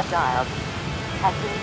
[0.00, 0.46] have dialed.
[1.18, 1.57] Has been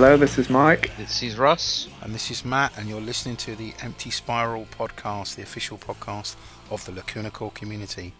[0.00, 0.96] Hello, this is Mike.
[0.96, 1.88] This is Russ.
[2.02, 6.36] And this is Matt, and you're listening to the Empty Spiral podcast, the official podcast
[6.70, 8.14] of the Lacuna Coil community.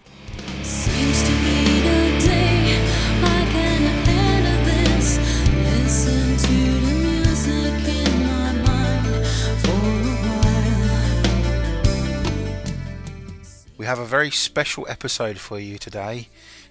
[0.62, 2.84] Seems to be the day
[3.22, 5.18] I can handle this.
[5.54, 6.46] Listen to
[6.84, 9.06] the music in my mind
[9.62, 11.22] for a while.
[13.76, 16.26] We have a very special episode for you today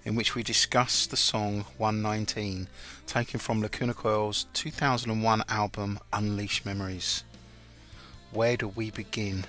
[0.08, 2.70] in which we discuss the song 119,
[3.06, 7.26] taken from Lacuna Coil's 2001 album Unleashed Memories.
[8.32, 9.44] Where do we begin?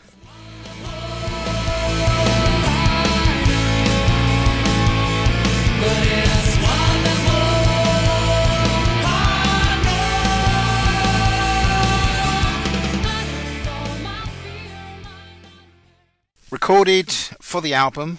[16.51, 18.19] Recorded for the album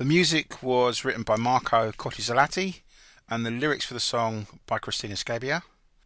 [0.00, 2.80] the music was written by Marco Coti Zelati
[3.28, 5.60] and the lyrics for the song by Cristina Scabbia.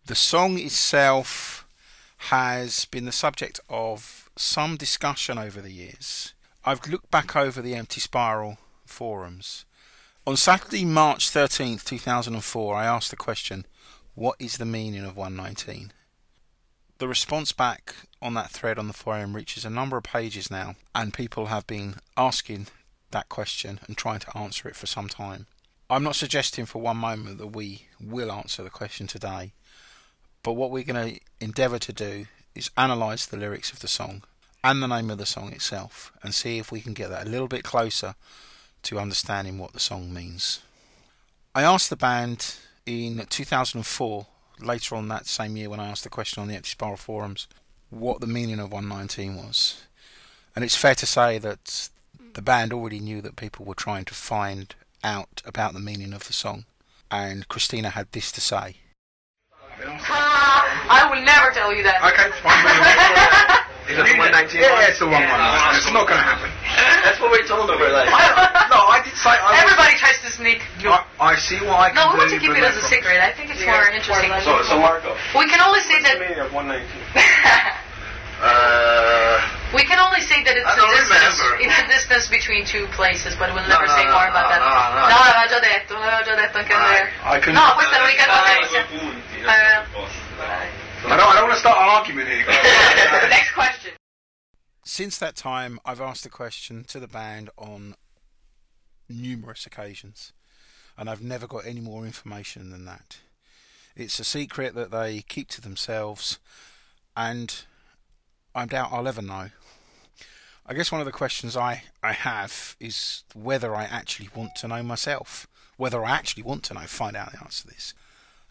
[0.06, 1.64] The song itself
[2.16, 6.34] has been the subject of some discussion over the years.
[6.64, 9.64] I've looked back over the Empty Spiral forums.
[10.26, 13.64] On Saturday, March 13th, 2004, I asked the question,
[14.16, 15.92] What is the meaning of 119?
[16.98, 20.74] The response back on that thread on the forum reaches a number of pages now,
[20.96, 22.66] and people have been asking
[23.14, 25.46] that question and trying to answer it for some time.
[25.88, 29.52] I'm not suggesting for one moment that we will answer the question today,
[30.42, 34.22] but what we're going to endeavour to do is analyse the lyrics of the song
[34.62, 37.30] and the name of the song itself and see if we can get that a
[37.30, 38.14] little bit closer
[38.82, 40.60] to understanding what the song means.
[41.54, 44.26] I asked the band in 2004,
[44.60, 47.46] later on that same year when I asked the question on the Empty Spiral forums,
[47.90, 49.82] what the meaning of 119 was.
[50.54, 51.88] And it's fair to say that
[52.34, 56.26] the band already knew that people were trying to find out about the meaning of
[56.26, 56.66] the song,
[57.10, 58.76] and Cristina had this to say.
[59.74, 61.98] I will never tell you that.
[62.02, 63.60] Okay, fine.
[63.84, 64.64] Is it the 119?
[64.64, 65.20] Yeah, it's the 119.
[65.76, 66.48] It's not going to happen.
[67.04, 67.76] That's what we told them.
[67.76, 68.08] We're like,
[68.72, 69.28] no, I did say.
[69.28, 70.64] I Everybody tries to sneak.
[70.88, 71.92] I, I see why.
[71.92, 73.20] I can no, we want to keep it as a secret.
[73.20, 73.76] I think it's yeah.
[73.76, 74.32] more interesting.
[74.40, 75.12] So, so Marco.
[75.36, 76.16] We can only say that.
[76.16, 76.80] What's the meaning of 119?
[78.40, 79.63] uh.
[79.74, 83.50] We can only say that it's, a distance, it's a distance between two places, but
[83.52, 84.62] we'll never no, say no, more about no, that.
[84.62, 88.00] No, no, no, l'aveva già detto, l'aveva già detto anche I, I No, questa è
[88.00, 88.78] l'unica cosa.
[91.04, 92.46] I don't, I don't want to start an argument here.
[93.28, 93.92] Next question.
[94.84, 97.96] Since that time, I've asked the question to the band on
[99.08, 100.32] numerous occasions,
[100.96, 103.18] and I've never got any more information than that.
[103.96, 106.38] It's a secret that they keep to themselves,
[107.16, 107.64] and
[108.54, 109.50] I doubt I'll ever know.
[110.66, 114.68] I guess one of the questions I, I have is whether I actually want to
[114.68, 115.46] know myself.
[115.76, 117.92] Whether I actually want to know, find out the answer to this.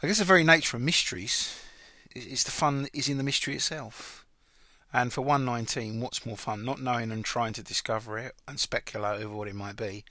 [0.02, 1.60] I guess the very nature of mysteries
[2.14, 4.28] is the fun is in the mystery itself.
[4.94, 6.64] And for 119, what's more fun?
[6.64, 10.04] Not knowing and trying to discover it and speculate over what it might be,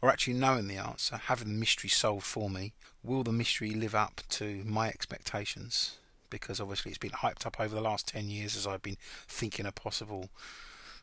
[0.00, 2.72] or actually knowing the answer, having the mystery solved for me.
[3.02, 5.98] Will the mystery live up to my expectations?
[6.30, 8.96] Because obviously it's been hyped up over the last 10 years as I've been
[9.28, 10.30] thinking a possible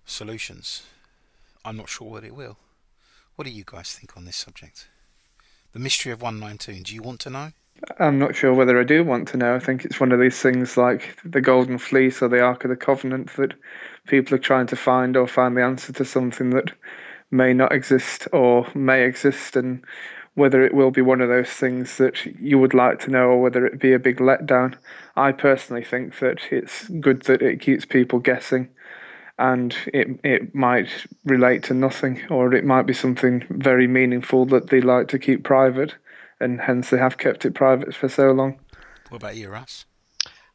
[0.07, 0.83] solutions.
[1.63, 2.57] I'm not sure what it will.
[3.36, 4.88] What do you guys think on this subject?
[5.74, 7.51] The mystery of 119, do you want to know?
[8.00, 9.54] I'm not sure whether I do want to know.
[9.54, 12.69] I think it's one of these things like the Golden Fleece or the Ark of
[12.69, 13.54] the Covenant that
[14.07, 16.71] people are trying to find or find the answer to something that
[17.30, 19.83] may not exist or may exist, and
[20.33, 23.42] whether it will be one of those things that you would like to know or
[23.42, 24.75] whether it be a big letdown.
[25.15, 28.69] I personally think that it's good that it keeps people guessing
[29.39, 30.89] and it it might
[31.25, 35.44] relate to nothing or it might be something very meaningful that they like to keep
[35.44, 35.95] private
[36.39, 38.60] and hence they have kept it private for so long.
[39.10, 39.86] What about you, Russ?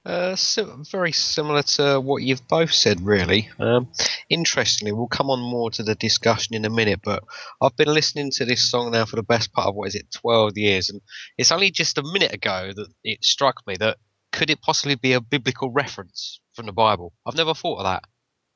[0.05, 3.49] Uh, so very similar to what you've both said, really.
[3.61, 3.89] Um,
[4.29, 7.23] interestingly, we'll come on more to the discussion in a minute, but
[7.61, 10.11] I've been listening to this song now for the best part of what is it,
[10.11, 11.01] 12 years, and
[11.39, 13.99] it's only just a minute ago that it struck me that
[14.33, 17.13] could it possibly be a biblical reference from the Bible?
[17.25, 18.03] I've never thought of that,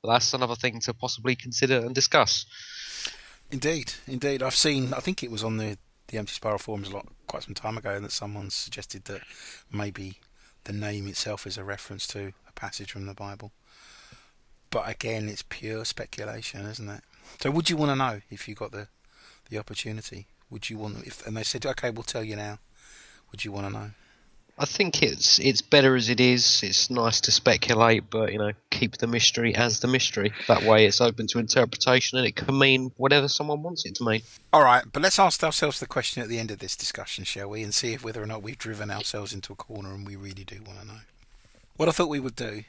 [0.03, 2.47] but that's another thing to possibly consider and discuss.
[3.51, 4.43] Indeed, indeed.
[4.43, 5.79] I've seen, I think it was on the
[6.09, 9.23] the Empty Spiral forums a lot quite some time ago, and that someone suggested that
[9.73, 10.21] maybe
[10.65, 13.53] the name itself is a reference to a passage from the Bible.
[14.71, 17.01] But again, it's pure speculation, isn't it?
[17.41, 18.89] So, would you want to know if you got the
[19.51, 20.27] the opportunity?
[20.51, 22.59] Would you want if and they said, okay, we'll tell you now.
[23.31, 23.91] Would you want to know?
[24.59, 26.63] I think it's it's better as it is.
[26.63, 30.33] It's nice to speculate, but you know, keep the mystery as the mystery.
[30.49, 34.05] That way, it's open to interpretation, and it can mean whatever someone wants it to
[34.05, 34.23] mean.
[34.55, 37.51] All right, but let's ask ourselves the question at the end of this discussion, shall
[37.51, 40.17] we, and see if whether or not we've driven ourselves into a corner and we
[40.17, 41.01] really do want to know.
[41.77, 42.65] What I thought we would do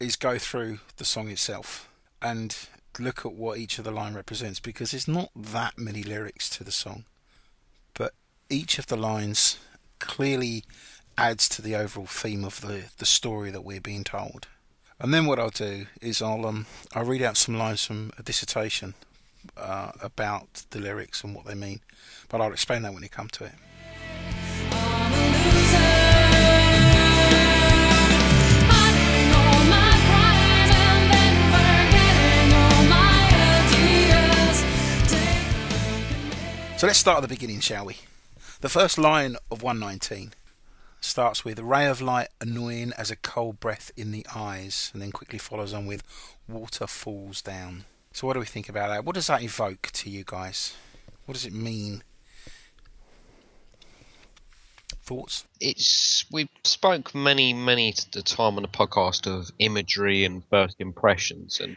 [0.00, 1.90] is go through the song itself
[2.22, 2.56] and
[2.98, 6.64] look at what each of the line represents because there's not that many lyrics to
[6.64, 7.04] the song,
[7.92, 8.14] but
[8.48, 9.58] each of the lines
[9.98, 10.64] clearly
[11.18, 14.46] adds to the overall theme of the, the story that we're being told.
[15.00, 18.22] And then what I'll do is I'll um I'll read out some lines from a
[18.22, 18.94] dissertation
[19.56, 21.80] uh, about the lyrics and what they mean,
[22.28, 23.52] but I'll explain that when we come to it.
[36.76, 37.96] So let's start at the beginning, shall we?
[38.60, 40.32] The first line of 119
[41.00, 45.02] starts with a ray of light annoying as a cold breath in the eyes, and
[45.02, 46.02] then quickly follows on with
[46.48, 47.84] water falls down.
[48.12, 49.04] So, what do we think about that?
[49.04, 50.74] What does that evoke to you guys?
[51.26, 52.02] What does it mean?
[55.02, 55.44] Thoughts?
[55.60, 61.60] It's we've spoke many many the time on the podcast of imagery and first impressions,
[61.60, 61.76] and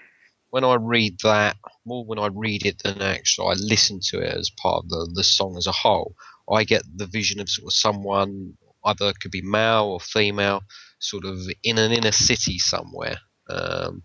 [0.50, 4.34] when I read that more when I read it than actually I listen to it
[4.34, 6.16] as part of the the song as a whole,
[6.50, 10.64] I get the vision of sort of someone either could be male or female,
[11.00, 13.18] sort of in an inner city somewhere.
[13.50, 14.04] Um,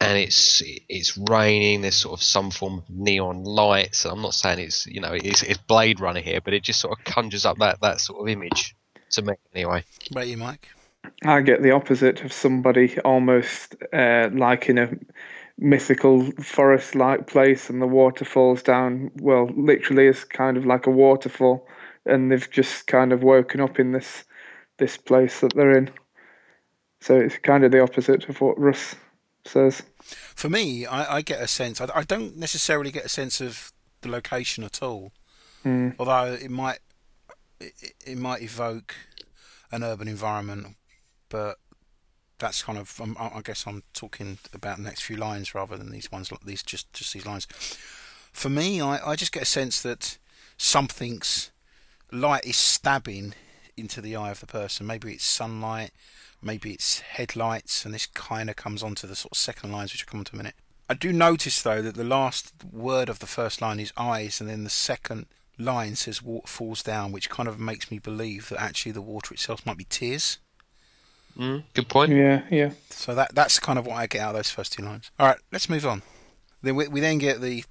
[0.00, 1.82] and it's it's raining.
[1.82, 4.04] There's sort of some form of neon lights.
[4.04, 6.98] I'm not saying it's you know it's, it's Blade Runner here, but it just sort
[6.98, 8.74] of conjures up that that sort of image
[9.12, 9.84] to me anyway.
[9.84, 10.68] What about you, Mike?
[11.24, 14.90] I get the opposite of somebody almost uh, like in a
[15.58, 19.10] mythical forest like place and the water falls down.
[19.20, 21.66] Well, literally, is kind of like a waterfall,
[22.06, 24.24] and they've just kind of woken up in this
[24.78, 25.90] this place that they're in.
[27.00, 28.94] So it's kind of the opposite of what Russ
[29.44, 29.82] says.
[30.34, 31.80] For me, I, I get a sense.
[31.80, 35.12] I, I don't necessarily get a sense of the location at all.
[35.64, 35.94] Mm.
[35.98, 36.78] Although it might
[37.60, 38.94] it, it might evoke
[39.70, 40.76] an urban environment,
[41.28, 41.58] but
[42.38, 45.76] that's kind of um, I I guess I'm talking about the next few lines rather
[45.76, 46.30] than these ones.
[46.44, 47.46] These just just these lines.
[48.32, 50.18] For me, I, I just get a sense that
[50.56, 51.51] something's
[52.12, 53.34] light is stabbing
[53.76, 54.86] into the eye of the person.
[54.86, 55.90] Maybe it's sunlight,
[56.40, 60.04] maybe it's headlights, and this kind of comes onto the sort of second lines, which
[60.06, 60.54] I'll come on to in a minute.
[60.88, 64.48] I do notice though that the last word of the first line is eyes, and
[64.48, 65.26] then the second
[65.58, 69.32] line says water falls down, which kind of makes me believe that actually the water
[69.32, 70.38] itself might be tears.
[71.38, 72.12] Mm, good point.
[72.12, 72.72] Yeah, yeah.
[72.90, 75.10] So that that's kind of what I get out of those first two lines.
[75.18, 76.02] All right, let's move on.
[76.62, 77.64] Then we, we then get the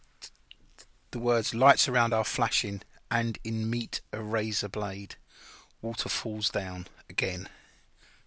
[1.12, 2.82] the words lights around are flashing,
[3.12, 5.16] and in meat a razor blade.
[5.82, 7.48] Water falls down again.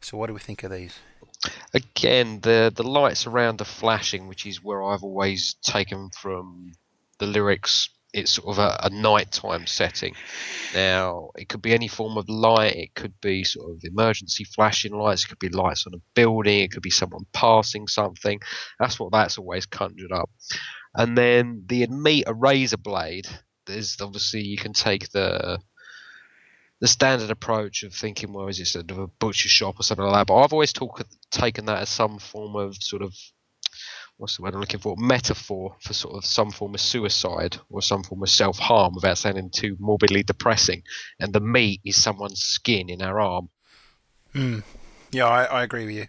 [0.01, 0.99] So what do we think of these?
[1.73, 6.73] Again, the the lights around are flashing, which is where I've always taken from
[7.19, 7.89] the lyrics.
[8.13, 10.15] It's sort of a, a nighttime setting.
[10.73, 12.77] Now, it could be any form of light.
[12.77, 15.25] It could be sort of emergency flashing lights.
[15.25, 16.61] It could be lights on a building.
[16.61, 18.39] It could be someone passing something.
[18.79, 20.31] That's what that's always conjured up.
[20.95, 23.27] And then the meet a razor blade.
[23.67, 25.59] There's obviously you can take the
[26.81, 30.05] the standard approach of thinking, well, is it sort of a butcher shop or something
[30.05, 30.27] like that?
[30.27, 33.15] But I've always talk, taken that as some form of sort of
[34.17, 34.97] what's the word I'm looking for?
[34.97, 39.19] Metaphor for sort of some form of suicide or some form of self harm without
[39.19, 40.83] sounding too morbidly depressing.
[41.19, 43.49] And the meat is someone's skin in our arm.
[44.33, 44.61] Hmm.
[45.11, 46.07] Yeah, I, I agree with you.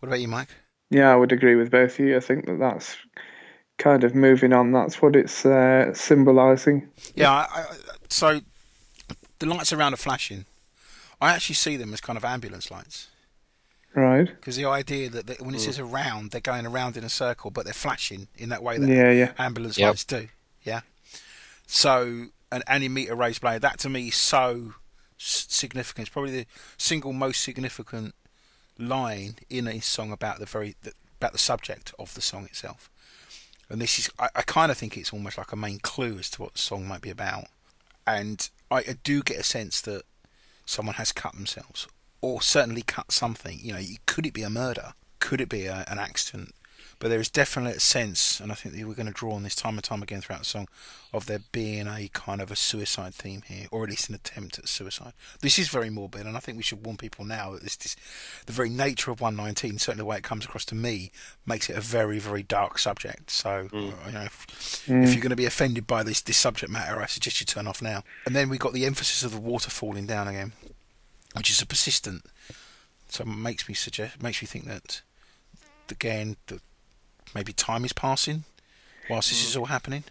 [0.00, 0.48] What about you, Mike?
[0.90, 2.16] Yeah, I would agree with both of you.
[2.16, 2.96] I think that that's
[3.78, 4.72] kind of moving on.
[4.72, 6.88] That's what it's uh, symbolising.
[7.14, 7.64] Yeah, I, I,
[8.08, 8.40] so
[9.38, 10.44] the lights around are flashing.
[11.20, 13.08] I actually see them as kind of ambulance lights.
[13.94, 14.26] Right.
[14.26, 17.50] Because the idea that, that when it says around, they're going around in a circle,
[17.50, 19.32] but they're flashing in that way that Yeah, yeah.
[19.38, 19.88] ambulance Yep.
[19.88, 20.28] lights do.
[20.62, 20.80] Yeah.
[21.66, 24.74] So, an any meter raised blade, that to me is so
[25.16, 26.08] significant.
[26.08, 28.14] It's probably the single most significant
[28.78, 32.90] line in a song about the very the, about the subject of the song itself.
[33.68, 36.30] And this is, I, I kind of think it's almost like a main clue as
[36.30, 37.46] to what the song might be about.
[38.06, 40.02] And I, I do get a sense that
[40.64, 41.88] someone has cut themselves,
[42.20, 43.58] or certainly cut something.
[43.60, 44.94] You know, could it be a murder?
[45.18, 46.54] Could it be a, an accident?
[46.98, 49.42] But there is definitely a sense, and I think that we're going to draw on
[49.42, 50.68] this time and time again throughout the song,
[51.12, 54.58] of there being a kind of a suicide theme here, or at least an attempt
[54.58, 55.12] at suicide.
[55.40, 57.96] This is very morbid, and I think we should warn people now that this, this
[58.46, 61.12] the very nature of 119, certainly the way it comes across to me,
[61.44, 63.30] makes it a very, very dark subject.
[63.30, 64.06] So, mm.
[64.06, 64.46] you know, if,
[64.86, 65.04] mm.
[65.04, 67.66] if you're going to be offended by this this subject matter, I suggest you turn
[67.66, 68.04] off now.
[68.24, 70.52] And then we got the emphasis of the water falling down again,
[71.36, 72.24] which is a persistent.
[73.08, 75.02] So it makes me suggest makes me think that
[75.90, 76.60] again that
[77.34, 78.44] maybe time is passing
[79.10, 80.04] whilst this is all happening.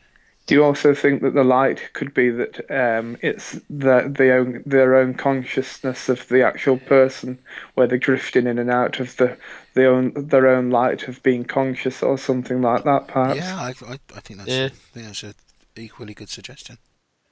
[0.47, 4.61] Do you also think that the light could be that um, it's the, the own,
[4.63, 7.39] their own consciousness of the actual person,
[7.73, 9.37] where they're drifting in and out of the,
[9.73, 13.39] the own their own light of being conscious or something like that, perhaps?
[13.39, 14.65] Yeah, I, I, I think that's Yeah.
[14.65, 15.33] I think that's a
[15.75, 16.77] equally good suggestion.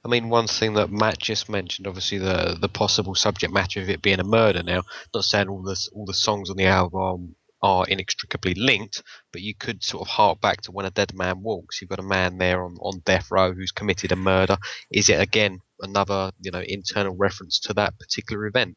[0.04, 3.88] I mean, one thing that Matt just mentioned, obviously the the possible subject matter of
[3.88, 4.64] it being a murder.
[4.64, 4.82] Now,
[5.14, 9.02] not saying all the all the songs on the album are inextricably linked,
[9.32, 11.80] but you could sort of hark back to when a dead man walks.
[11.80, 14.58] You've got a man there on, on death row who's committed a murder.
[14.90, 18.76] Is it again another you know internal reference to that particular event?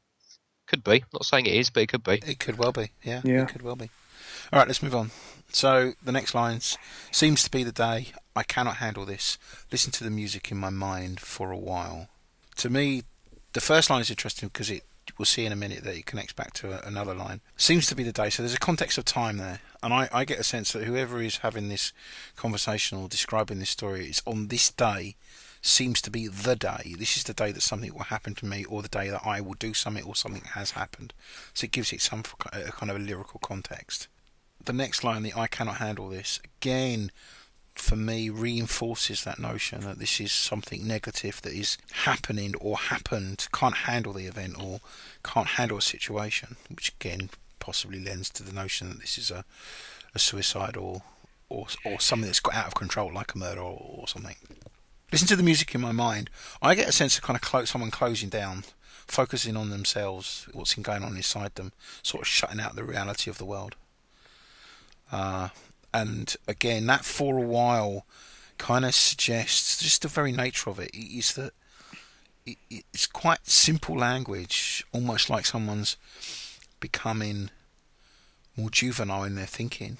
[0.67, 1.03] Could be.
[1.13, 2.21] Not saying it is, but it could be.
[2.25, 2.91] It could well be.
[3.03, 3.43] Yeah, Yeah.
[3.43, 3.89] it could well be.
[4.51, 5.11] All right, let's move on.
[5.51, 6.77] So the next lines
[7.11, 9.37] seems to be the day I cannot handle this.
[9.71, 12.07] Listen to the music in my mind for a while.
[12.57, 13.03] To me,
[13.53, 14.83] the first line is interesting because it
[15.17, 17.41] we'll see in a minute that it connects back to a, another line.
[17.55, 18.29] Seems to be the day.
[18.29, 21.21] So there's a context of time there, and I, I get a sense that whoever
[21.21, 21.93] is having this
[22.35, 25.15] conversation or describing this story is on this day
[25.61, 26.95] seems to be the day.
[26.97, 29.41] This is the day that something will happen to me, or the day that I
[29.41, 31.13] will do something, or something has happened.
[31.53, 34.07] So it gives it some kind of a lyrical context.
[34.63, 37.11] The next line, the I cannot handle this, again,
[37.79, 43.47] for me, reinforces that notion that this is something negative that is happening or happened,
[43.53, 44.79] can't handle the event or
[45.23, 47.29] can't handle a situation, which again
[47.59, 49.43] possibly lends to the notion that this is a,
[50.15, 51.01] a suicide or,
[51.49, 54.35] or or something that's got out of control, like a murder or, or something.
[55.11, 56.29] Listen to the music in my mind.
[56.61, 58.65] I get a sense of kind of clo- someone closing down,
[59.07, 61.71] focusing on themselves, what's going on inside them,
[62.03, 63.75] sort of shutting out the reality of the world.
[65.11, 65.49] Uh,
[65.97, 68.05] and again, that for a while
[68.59, 71.53] kind of suggests just the very nature of it is that
[72.69, 75.97] it's quite simple language, almost like someone's
[76.79, 77.49] becoming
[78.55, 79.97] more juvenile in their thinking.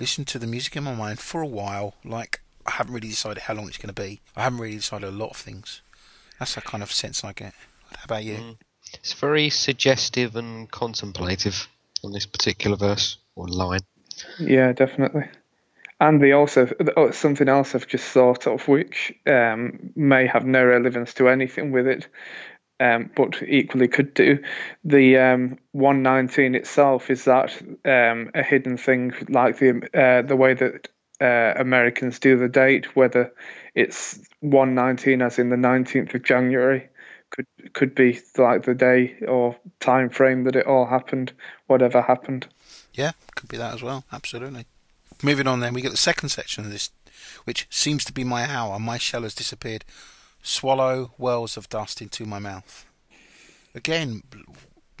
[0.00, 3.44] Listen to the music in my mind for a while, like I haven't really decided
[3.44, 4.20] how long it's going to be.
[4.36, 5.82] I haven't really decided a lot of things.
[6.40, 7.54] That's the kind of sense I get.
[7.96, 8.36] How about you?
[8.36, 8.56] Mm.
[8.94, 11.68] It's very suggestive and contemplative
[12.02, 13.80] on this particular verse or line.
[14.38, 15.28] Yeah, definitely.
[16.00, 20.64] And they also oh, something else I've just thought of, which um, may have no
[20.64, 22.08] relevance to anything with it,
[22.80, 24.38] um, but equally could do.
[24.84, 30.54] The um, 119 itself is that um, a hidden thing, like the uh, the way
[30.54, 30.88] that
[31.20, 33.32] uh, Americans do the date, whether
[33.74, 36.88] it's 119 as in the 19th of January,
[37.30, 41.32] could could be like the day or time frame that it all happened,
[41.68, 42.48] whatever happened.
[42.98, 44.02] Yeah, could be that as well.
[44.12, 44.66] Absolutely.
[45.22, 46.90] Moving on, then we get the second section of this,
[47.44, 48.76] which seems to be my hour.
[48.80, 49.84] My shell has disappeared.
[50.42, 52.86] Swallow wells of dust into my mouth.
[53.72, 54.24] Again,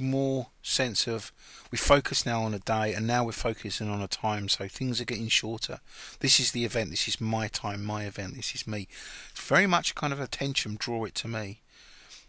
[0.00, 1.32] more sense of
[1.72, 5.00] we focus now on a day, and now we're focusing on a time, so things
[5.00, 5.80] are getting shorter.
[6.20, 6.90] This is the event.
[6.90, 8.36] This is my time, my event.
[8.36, 8.86] This is me.
[9.30, 10.76] It's very much kind of attention.
[10.78, 11.62] Draw it to me.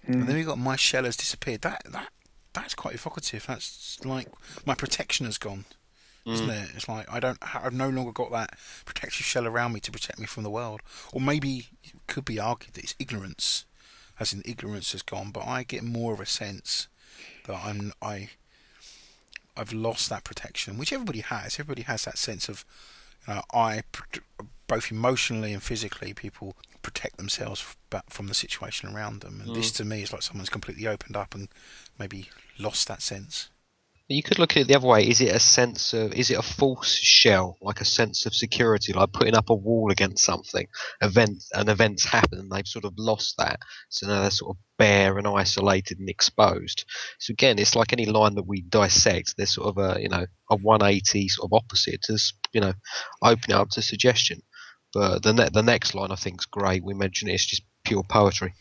[0.07, 0.25] And mm.
[0.25, 1.61] then we got my shell has disappeared.
[1.61, 2.09] That that
[2.53, 3.45] that's quite evocative.
[3.47, 4.27] That's like
[4.65, 5.65] my protection has gone,
[6.25, 6.63] isn't mm.
[6.63, 6.71] it?
[6.75, 10.19] It's like I don't, I've no longer got that protective shell around me to protect
[10.19, 10.81] me from the world.
[11.13, 13.65] Or maybe it could be argued that it's ignorance,
[14.19, 15.31] as in ignorance has gone.
[15.31, 16.87] But I get more of a sense
[17.45, 18.29] that I'm, I,
[19.55, 21.59] I've lost that protection, which everybody has.
[21.59, 22.65] Everybody has that sense of,
[23.27, 23.83] you know, I,
[24.67, 27.75] both emotionally and physically, people protect themselves
[28.09, 29.41] from the situation around them.
[29.45, 29.77] And this mm.
[29.77, 31.49] to me is like someone's completely opened up and
[31.97, 33.49] maybe lost that sense.
[34.11, 35.07] You could look at it the other way.
[35.07, 38.91] Is it a sense of, is it a false shell, like a sense of security,
[38.91, 40.65] like putting up a wall against something?
[40.99, 43.59] Event, an event's happened and they've sort of lost that.
[43.89, 46.85] So now they're sort of bare and isolated and exposed.
[47.19, 49.35] So again, it's like any line that we dissect.
[49.37, 52.17] There's sort of a, you know, a 180 sort of opposite to,
[52.51, 52.73] you know,
[53.21, 54.41] open it up to suggestion.
[54.93, 56.83] But the ne- the next line I think is great.
[56.83, 58.53] We mentioned it, it's just pure poetry.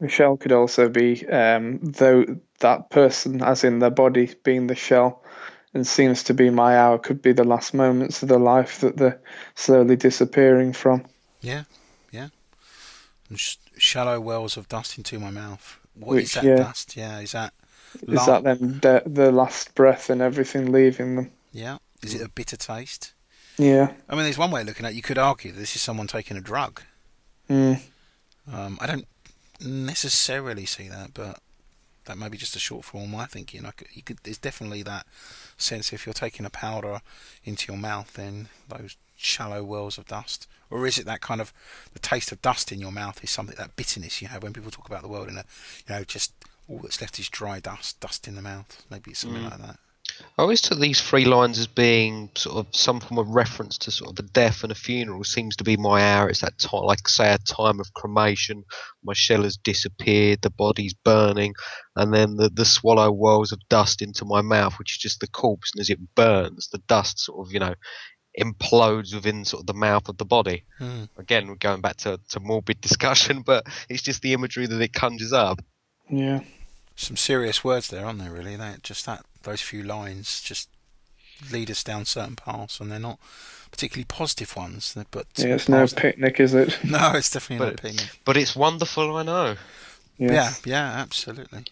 [0.00, 2.24] The shell could also be um, though
[2.60, 5.22] that person, as in their body, being the shell,
[5.74, 8.96] and seems to be my hour, could be the last moments of the life that
[8.96, 9.20] they're
[9.54, 11.04] slowly disappearing from.
[11.42, 11.64] Yeah,
[12.10, 12.28] yeah.
[13.28, 15.78] And sh- shallow wells of dust into my mouth.
[15.94, 16.56] What is Which, that yeah.
[16.56, 16.96] dust?
[16.96, 17.52] Yeah, is that?
[18.06, 21.30] Is that then the, the last breath and everything leaving them?
[21.52, 23.12] Yeah, Is it a bitter taste?
[23.60, 23.92] Yeah.
[24.08, 24.96] I mean, there's one way of looking at it.
[24.96, 26.82] You could argue this is someone taking a drug.
[27.48, 27.80] Mm.
[28.52, 29.06] Um, I don't
[29.60, 31.40] necessarily see that, but
[32.06, 33.66] that may be just a short form of my thinking.
[33.66, 35.06] I could, you could, there's definitely that
[35.56, 37.00] sense if you're taking a powder
[37.44, 41.52] into your mouth, then those shallow whirls of dust, or is it that kind of
[41.92, 44.70] the taste of dust in your mouth is something that bitterness you have when people
[44.70, 45.44] talk about the world in a,
[45.86, 46.32] you know, just
[46.68, 48.82] all that's left is dry dust, dust in the mouth.
[48.90, 49.50] Maybe it's something Mm.
[49.50, 49.76] like that.
[50.40, 53.90] I always took these three lines as being sort of some form of reference to
[53.90, 55.22] sort of a death and a funeral.
[55.22, 56.30] Seems to be my hour.
[56.30, 58.64] It's that time, like say, a time of cremation.
[59.04, 61.54] My shell has disappeared, the body's burning,
[61.94, 65.28] and then the the swallow whirls of dust into my mouth, which is just the
[65.28, 65.72] corpse.
[65.74, 67.74] And as it burns, the dust sort of you know
[68.38, 70.64] implodes within sort of the mouth of the body.
[70.78, 71.04] Hmm.
[71.18, 74.92] Again, we're going back to to morbid discussion, but it's just the imagery that it
[74.92, 75.60] conjures up.
[76.08, 76.40] Yeah.
[76.96, 78.32] Some serious words there, aren't there?
[78.32, 80.68] Really, that just that those few lines just
[81.50, 83.18] lead us down certain paths, and they're not
[83.70, 84.96] particularly positive ones.
[85.10, 86.78] But Yeah, it's no picnic, is it?
[86.84, 88.20] No, it's definitely not But- picnic.
[88.24, 89.56] But it's wonderful, I know.
[90.18, 90.60] Yes.
[90.66, 91.64] Yeah, yeah, absolutely.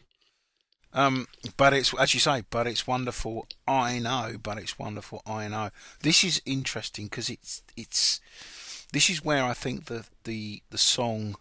[0.95, 3.47] Um, but it's as you say, but it's wonderful.
[3.67, 5.21] I know, but it's wonderful.
[5.27, 5.69] I know.
[6.01, 8.21] This is interesting because it's it's
[8.93, 11.37] this is where I think the the the song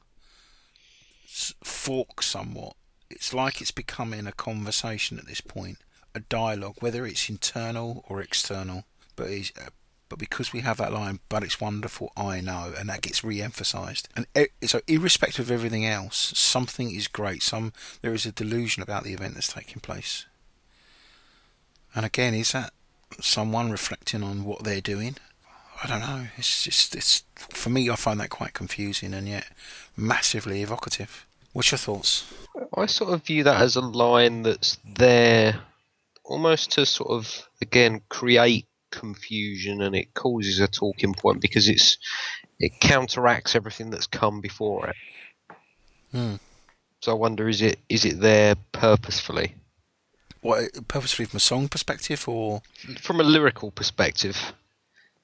[1.63, 2.75] forks somewhat.
[3.09, 5.77] It's like it's becoming a conversation at this point,
[6.17, 8.83] a dialogue, whether it's internal or external.
[9.15, 9.69] But it's, uh,
[10.09, 14.07] but because we have that line, but it's wonderful, I know, and that gets re-emphasized.
[14.15, 14.27] And
[14.63, 17.43] so, irrespective of everything else, something is great.
[17.43, 20.25] Some there is a delusion about the event that's taking place.
[21.93, 22.73] And again, is that
[23.19, 25.17] someone reflecting on what they're doing?
[25.83, 26.27] I don't know.
[26.37, 27.89] It's just it's for me.
[27.89, 29.47] I find that quite confusing and yet
[29.95, 31.25] massively evocative.
[31.53, 32.31] What's your thoughts?
[32.75, 35.59] I sort of view that as a line that's there
[36.27, 41.97] almost to sort of again create confusion and it causes a talking point because it's
[42.59, 44.95] it counteracts everything that's come before it.
[46.11, 46.35] Hmm.
[47.01, 49.55] So I wonder is it is it there purposefully?
[50.41, 52.61] What purposefully from a song perspective, or
[53.01, 54.53] From a lyrical perspective,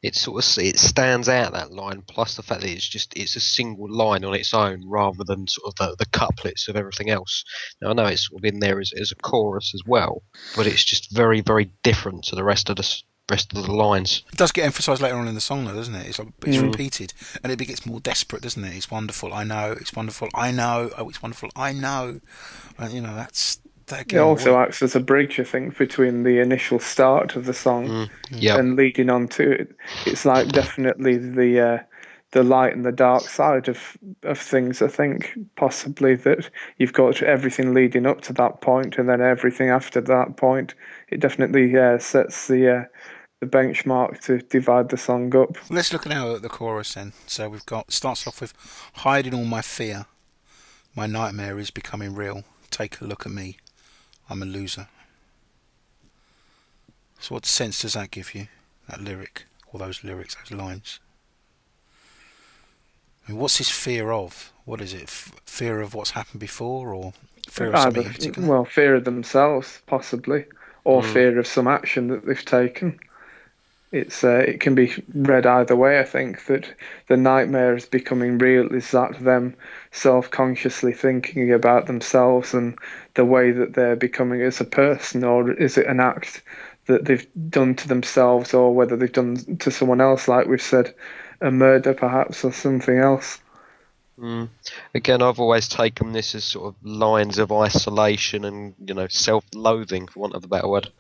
[0.04, 2.04] it sort of it stands out that line.
[2.08, 5.48] Plus the fact that it's just it's a single line on its own rather than
[5.48, 7.44] sort of the, the couplets of everything else.
[7.82, 10.22] Now I know it's sort of in there as, as a chorus as well,
[10.56, 14.22] but it's just very very different to the rest of the rest of the lines.
[14.34, 16.08] it does get emphasised later on in the song, though, doesn't it?
[16.08, 16.72] It's like it's Mm.
[16.72, 18.76] repeated, and it gets more desperate, doesn't it?
[18.76, 19.34] It's wonderful.
[19.34, 19.72] I know.
[19.80, 20.28] It's wonderful.
[20.36, 20.92] I know.
[20.98, 21.50] Oh, it's wonderful.
[21.56, 22.20] I know.
[22.78, 26.24] And, you know, that's that It also what- acts as a bridge, I think, between
[26.24, 28.10] the initial start of the song Mm.
[28.30, 29.76] Yeah, and leading on to it.
[30.06, 31.80] It's like definitely the uh,
[32.32, 34.82] the light and the dark side of of things.
[34.82, 39.70] I think possibly that you've got everything leading up to that point, and then everything
[39.70, 40.74] after that point.
[41.10, 42.84] It definitely uh, sets the uh,
[43.40, 45.58] the benchmark to divide the song up.
[45.70, 47.14] Let's look now at the chorus then.
[47.28, 48.54] So we've got starts off with
[48.94, 50.06] hiding all my fear.
[50.96, 52.44] My nightmare is becoming real.
[52.72, 53.58] Take a look at me.
[54.30, 54.88] I'm a loser.
[57.20, 58.48] So what sense does that give you?
[58.90, 61.00] That lyric, or those lyrics, those lines.
[63.28, 64.52] I mean, what's his fear of?
[64.66, 65.04] What is it?
[65.04, 67.14] F- fear of what's happened before, or
[67.48, 68.48] fear of something Either, particular?
[68.50, 70.46] well, fear of themselves, possibly,
[70.84, 71.14] or Mm.
[71.14, 73.00] fear of some action that they've taken.
[73.94, 76.00] It's uh, it can be read either way.
[76.00, 76.68] I think that
[77.10, 78.74] the nightmare is becoming real.
[78.74, 79.56] Is that them
[79.92, 82.76] self-consciously thinking about themselves and
[83.14, 86.42] the way that they're becoming as a person, or is it an act
[86.88, 90.96] that they've done to themselves, or whether they've done to someone else, like we've said,
[91.40, 93.40] a murder perhaps, or something else?
[94.18, 94.50] Mm.
[94.96, 100.08] Again, I've always taken this as sort of lines of isolation and you know self-loathing,
[100.08, 100.92] for want of a better word.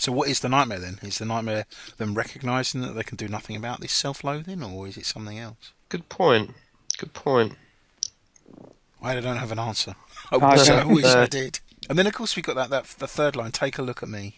[0.00, 0.98] So what is the nightmare then?
[1.02, 1.66] Is the nightmare
[1.98, 5.72] them recognising that they can do nothing about this self-loathing, or is it something else?
[5.90, 6.54] Good point.
[6.96, 7.56] Good point.
[9.02, 9.94] I don't have an answer.
[10.32, 11.60] I I wish I, don't wish I did.
[11.90, 13.52] And then of course we got that, that the third line.
[13.52, 14.36] Take a look at me.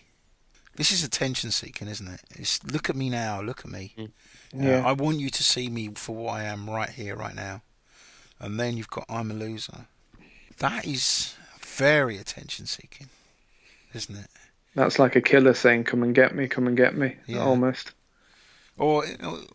[0.75, 2.22] This is attention seeking, isn't it?
[2.31, 3.40] It's look at me now.
[3.40, 3.94] Look at me.
[3.98, 4.07] Uh,
[4.53, 4.83] Yeah.
[4.85, 7.62] I want you to see me for what I am right here, right now.
[8.40, 9.87] And then you've got I'm a loser.
[10.59, 13.11] That is very attention seeking,
[13.94, 14.27] isn't it?
[14.74, 17.40] That's like a killer saying, "Come and get me, come and get me," Yeah.
[17.40, 17.92] almost.
[18.78, 19.04] Or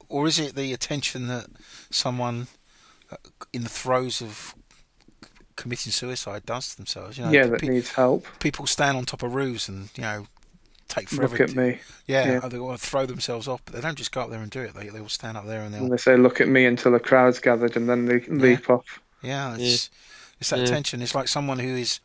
[0.10, 1.47] or is it the attention that
[1.89, 2.47] someone
[3.12, 3.15] uh,
[3.51, 4.53] in the throes of
[5.56, 7.17] committing suicide does to themselves?
[7.17, 8.25] You know, yeah, that pe- needs help.
[8.39, 10.27] people stand on top of roofs and you know
[10.88, 11.32] take forever.
[11.34, 11.80] Look at to- me.
[12.06, 12.47] Yeah, Yeah.
[12.47, 14.62] they want to throw themselves off, but they don't just go up there and do
[14.62, 14.73] it.
[14.75, 16.93] They they will stand up there and And they'll they say, "Look at me," until
[16.95, 18.86] a crowd's gathered, and then they leap off.
[19.21, 19.56] yeah.
[19.58, 19.89] It's
[20.39, 20.65] it's that Yeah.
[20.65, 21.01] attention.
[21.01, 21.99] It's like someone who is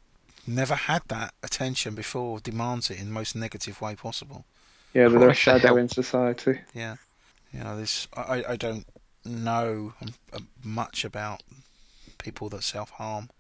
[0.47, 4.45] never had that attention before demands it in the most negative way possible.
[4.95, 6.61] Yeah, they're a shadow in society.
[6.75, 6.97] Yeah,
[7.53, 8.87] you know, this I, I don't
[9.25, 11.43] know um, uh, much about
[12.19, 13.31] people that self harm.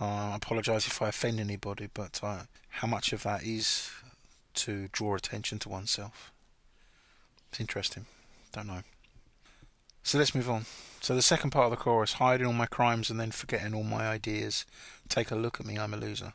[0.00, 3.90] Uh, I apologise if I offend anybody, but uh, how much of that is
[4.54, 6.32] to draw attention to oneself?
[7.50, 8.06] It's interesting.
[8.52, 8.82] Don't know.
[10.02, 10.66] So let's move on.
[11.00, 13.84] So the second part of the chorus: hiding all my crimes and then forgetting all
[13.84, 14.64] my ideas.
[15.08, 16.32] Take a look at me, I'm a loser.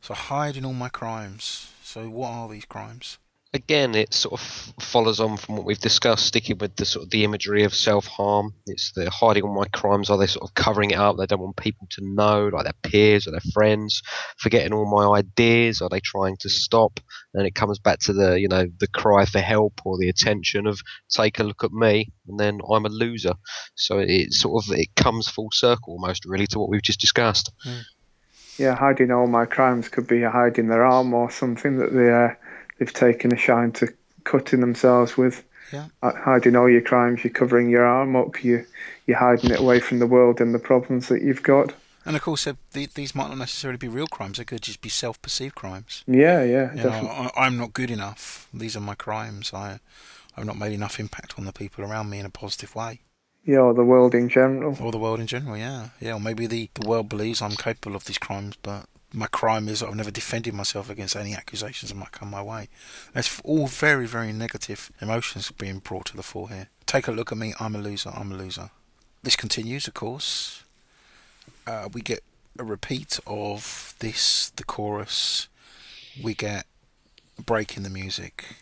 [0.00, 1.72] So hiding all my crimes.
[1.82, 3.18] So what are these crimes?
[3.58, 7.10] Again, it sort of follows on from what we've discussed, sticking with the sort of
[7.10, 8.54] the imagery of self harm.
[8.66, 10.08] It's the hiding all my crimes.
[10.08, 11.16] Are they sort of covering it up?
[11.16, 14.02] They don't want people to know, like their peers or their friends.
[14.38, 15.82] Forgetting all my ideas.
[15.82, 17.00] Are they trying to stop?
[17.34, 20.66] And it comes back to the you know the cry for help or the attention
[20.66, 23.34] of take a look at me, and then I'm a loser.
[23.74, 27.50] So it sort of it comes full circle almost really to what we've just discussed.
[28.56, 32.34] Yeah, hiding all my crimes could be hiding their arm or something that they uh,
[32.78, 33.88] they've taken a shine to
[34.24, 35.44] cutting themselves with.
[35.72, 35.86] Yeah.
[36.02, 38.42] Uh, hiding all your crimes, you're covering your arm up.
[38.42, 38.64] You
[39.06, 41.74] you're hiding it away from the world and the problems that you've got.
[42.06, 44.38] And of course, uh, these might not necessarily be real crimes.
[44.38, 46.04] They could just be self-perceived crimes.
[46.06, 47.10] Yeah, yeah, You know, definitely.
[47.10, 48.48] I, I'm not good enough.
[48.54, 49.52] These are my crimes.
[49.52, 49.80] I,
[50.36, 53.00] I've not made enough impact on the people around me in a positive way,
[53.44, 54.74] Yeah, or the world in general.
[54.80, 55.56] or the world in general.
[55.58, 56.14] Yeah, yeah.
[56.14, 59.82] Or maybe the, the world believes I'm capable of these crimes, but my crime is
[59.82, 62.68] I've never defended myself against any accusations that might come my way.
[63.14, 66.68] That's all very, very negative emotions being brought to the fore here.
[66.86, 67.54] Take a look at me.
[67.58, 68.10] I'm a loser.
[68.14, 68.70] I'm a loser.
[69.22, 70.62] This continues, of course.
[71.66, 72.22] Uh, we get
[72.58, 75.48] a repeat of this, the chorus.
[76.22, 76.66] We get
[77.38, 78.56] a break in the music.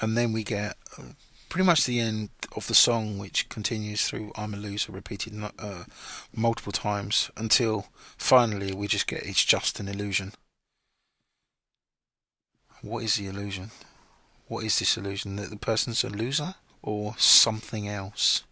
[0.00, 1.02] And then we get uh,
[1.56, 5.84] pretty much the end of the song, which continues through I'm a loser, repeated uh,
[6.34, 7.86] multiple times until
[8.18, 10.32] finally we just get it's just an illusion.
[12.82, 13.70] What is the illusion?
[14.48, 15.36] What is this illusion?
[15.36, 18.44] That the person's a loser or something else?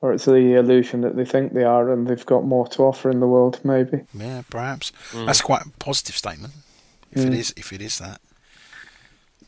[0.00, 3.10] Or it's the illusion that they think they are and they've got more to offer
[3.10, 4.02] in the world, maybe.
[4.14, 4.92] Yeah, perhaps.
[5.12, 6.54] That's quite a positive statement.
[7.10, 7.36] If it Mm.
[7.36, 8.20] is, if it is that.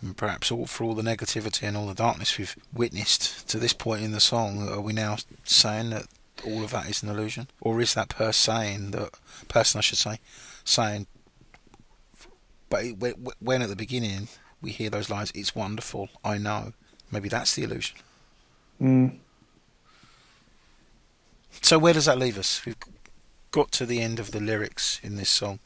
[0.02, 3.74] And perhaps all for all the negativity and all the darkness we've witnessed to this
[3.74, 6.06] point in the song, are we now saying that
[6.44, 9.10] all of that is an illusion, or is that person saying that
[9.48, 10.18] person, I should say,
[10.64, 11.06] saying,
[12.70, 12.84] but
[13.40, 14.28] when at the beginning
[14.62, 16.72] we hear those lines, "It's wonderful, I know,"
[17.10, 17.98] maybe that's the illusion.
[18.80, 19.18] Mm.
[21.60, 22.64] So where does that leave us?
[22.64, 22.76] We've
[23.50, 25.58] got to the end of the lyrics in this song.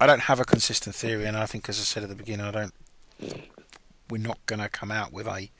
[0.00, 2.46] I don't have a consistent theory, and I think, as I said at the beginning,
[2.46, 2.74] I don't.
[4.10, 5.50] We're not going to come out with a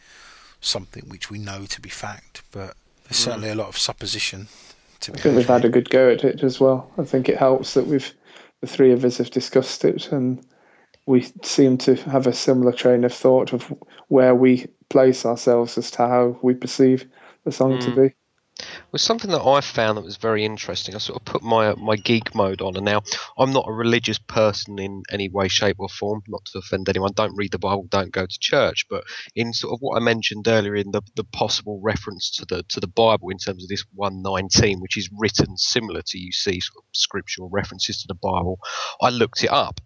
[0.60, 2.74] something which we know to be fact, but
[3.04, 4.48] there's certainly a lot of supposition
[5.00, 6.90] to I think we've had had a good go at it as well.
[6.98, 8.12] I think it helps that we've
[8.60, 10.42] the three of us have discussed it and
[11.06, 13.72] we seem to have a similar train of thought of
[14.08, 17.06] where we place ourselves as to how we perceive
[17.44, 17.96] the song to Mm.
[18.08, 18.14] be.
[18.92, 20.94] Was something that I found that was very interesting.
[20.94, 23.02] I sort of put my my geek mode on, and now
[23.36, 26.22] I'm not a religious person in any way, shape, or form.
[26.28, 27.12] Not to offend anyone.
[27.14, 27.86] Don't read the Bible.
[27.90, 28.86] Don't go to church.
[28.88, 32.64] But in sort of what I mentioned earlier, in the, the possible reference to the
[32.68, 36.60] to the Bible in terms of this 119, which is written similar to you see
[36.60, 38.60] sort of scriptural references to the Bible,
[39.00, 39.80] I looked it up,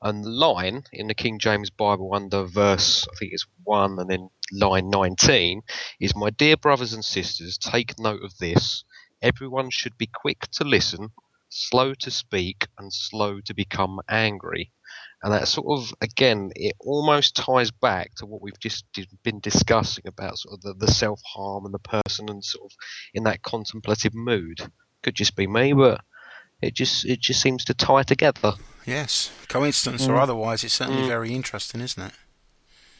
[0.00, 4.08] and the line in the King James Bible under verse I think it's one, and
[4.08, 5.62] then line 19
[6.00, 8.84] is my dear brothers and sisters, take note of this.
[9.22, 11.08] Everyone should be quick to listen,
[11.48, 14.70] slow to speak, and slow to become angry.
[15.22, 18.84] And that sort of, again, it almost ties back to what we've just
[19.22, 22.76] been discussing about sort of the, the self harm and the person and sort of
[23.14, 24.60] in that contemplative mood.
[25.02, 26.00] Could just be me, but
[26.60, 28.54] it just it just seems to tie together.
[28.84, 30.22] Yes, coincidence or Mm.
[30.22, 31.06] otherwise, it's certainly Mm.
[31.06, 32.14] very interesting, isn't it?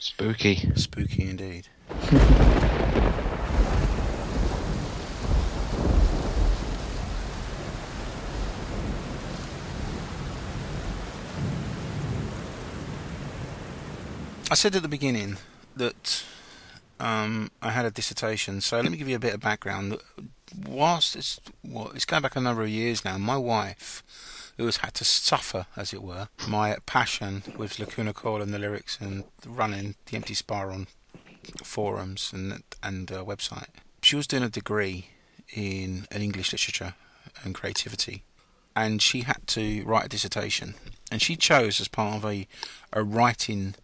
[0.05, 0.57] Spooky.
[0.75, 1.69] Spooky indeed.
[14.51, 15.37] I said at the beginning
[15.77, 16.25] that
[16.99, 19.99] um, I had a dissertation, so let me give you a bit of background.
[20.67, 24.03] Whilst it's, well, it's going back a number of years now, my wife,
[24.57, 28.59] who has had to suffer, as it were, my passion with Lacuna Coil and the
[28.59, 30.87] lyrics and running the Empty Spiral
[31.65, 33.69] forums and and uh, website.
[34.03, 35.09] She was doing a degree
[35.55, 36.95] in in English literature
[37.45, 38.25] and creativity,
[38.77, 40.75] and she had to write a dissertation.
[41.11, 42.47] And she chose as part of a
[42.93, 43.75] a writing,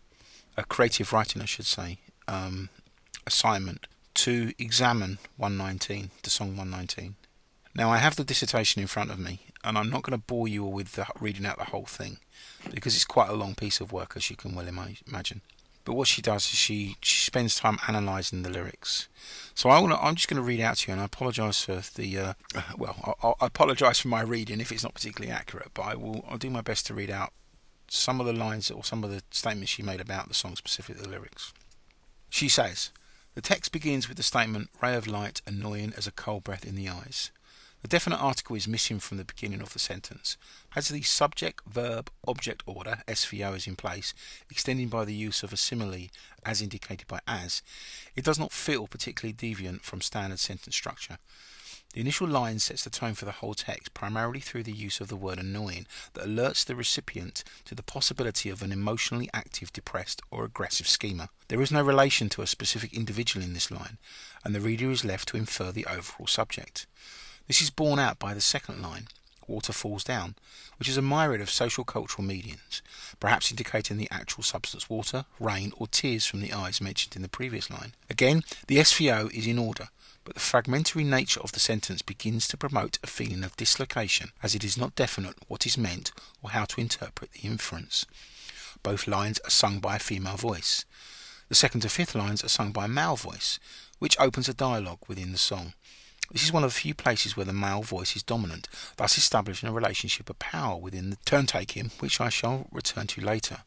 [0.56, 2.68] a creative writing, I should say, um,
[3.26, 7.14] assignment to examine 119, the song 119.
[7.74, 10.48] Now I have the dissertation in front of me, and I'm not going to bore
[10.48, 12.18] you all with the, reading out the whole thing
[12.74, 15.40] because it's quite a long piece of work, as you can well ima- imagine.
[15.84, 19.08] but what she does is she, she spends time analysing the lyrics.
[19.54, 22.18] So I I'm just going to read out to you, and I apologise for the
[22.18, 22.32] uh,
[22.78, 26.24] well, I, I apologise for my reading if it's not particularly accurate, but I will
[26.28, 27.32] I'll do my best to read out
[27.88, 31.02] some of the lines or some of the statements she made about the song, specifically
[31.02, 31.52] the lyrics.
[32.30, 32.90] She says,
[33.34, 36.76] "The text begins with the statement, ray of light, annoying as a cold breath in
[36.76, 37.30] the eyes."
[37.82, 40.36] The definite article is missing from the beginning of the sentence.
[40.74, 44.14] As the subject verb object order SVO is in place,
[44.50, 46.08] extending by the use of a simile
[46.44, 47.62] as indicated by as,
[48.16, 51.18] it does not feel particularly deviant from standard sentence structure.
[51.94, 55.08] The initial line sets the tone for the whole text primarily through the use of
[55.08, 60.20] the word annoying that alerts the recipient to the possibility of an emotionally active, depressed,
[60.30, 61.30] or aggressive schema.
[61.46, 63.98] There is no relation to a specific individual in this line,
[64.44, 66.86] and the reader is left to infer the overall subject.
[67.48, 69.08] This is borne out by the second line,
[69.46, 70.34] water falls down,
[70.78, 72.82] which is a myriad of social cultural medians,
[73.18, 77.28] perhaps indicating the actual substance water, rain, or tears from the eyes mentioned in the
[77.28, 77.94] previous line.
[78.10, 79.88] Again, the SVO is in order,
[80.24, 84.54] but the fragmentary nature of the sentence begins to promote a feeling of dislocation, as
[84.54, 88.04] it is not definite what is meant or how to interpret the inference.
[88.82, 90.84] Both lines are sung by a female voice.
[91.48, 93.58] The second to fifth lines are sung by a male voice,
[93.98, 95.72] which opens a dialogue within the song.
[96.30, 99.68] This is one of the few places where the male voice is dominant, thus establishing
[99.68, 103.62] a relationship of power within the turn taking, which I shall return to later.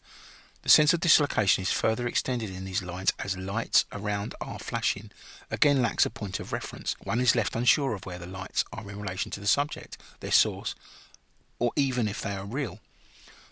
[0.61, 5.09] The sense of dislocation is further extended in these lines as lights around are flashing.
[5.49, 6.95] Again lacks a point of reference.
[7.03, 10.31] One is left unsure of where the lights are in relation to the subject, their
[10.31, 10.75] source,
[11.57, 12.79] or even if they are real.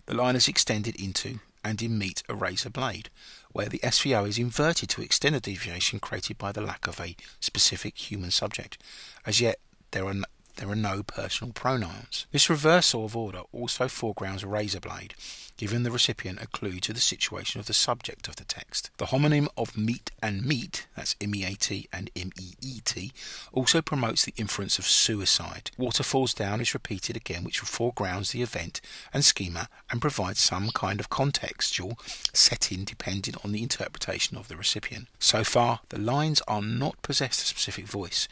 [0.06, 3.10] The line is extended into and in meet a razor blade,
[3.52, 7.16] where the SVO is inverted to extend the deviation created by the lack of a
[7.40, 8.82] specific human subject.
[9.26, 9.60] As yet,
[9.92, 10.14] there are
[10.56, 12.26] there are no personal pronouns.
[12.32, 15.16] This reversal of order also foregrounds a razor blade,
[15.58, 18.90] giving the recipient a clue to the situation of the subject of the text.
[18.98, 23.12] The homonym of meat and meat, that's M-E-A-T and M-E-E-T,
[23.52, 25.72] also promotes the inference of suicide.
[25.78, 28.80] Water falls down is repeated again, which foregrounds the event
[29.14, 32.00] and schema and provides some kind of contextual
[32.34, 35.08] setting depending on the interpretation of the recipient.
[35.20, 38.28] So far, the lines are not possessed of specific voice.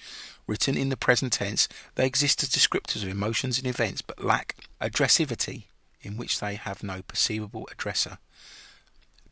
[0.47, 4.55] Written in the present tense, they exist as descriptors of emotions and events but lack
[4.81, 5.63] addressivity
[6.01, 8.17] in which they have no perceivable addressor.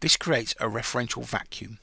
[0.01, 1.79] This creates a referential vacuum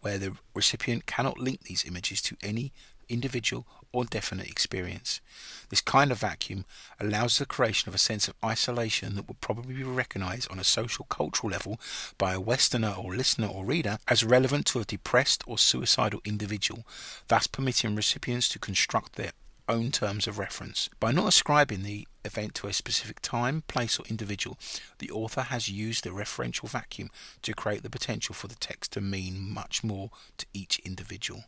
[0.00, 2.72] where the recipient cannot link these images to any
[3.08, 5.20] individual or definite experience.
[5.68, 6.64] This kind of vacuum
[6.98, 10.64] allows the creation of a sense of isolation that would probably be recognized on a
[10.64, 11.78] social cultural level
[12.18, 16.86] by a Westerner or listener or reader as relevant to a depressed or suicidal individual,
[17.28, 19.32] thus permitting recipients to construct their
[19.68, 20.88] own terms of reference.
[21.00, 24.58] By not ascribing the event to a specific time, place, or individual,
[24.98, 27.10] the author has used the referential vacuum
[27.42, 31.44] to create the potential for the text to mean much more to each individual.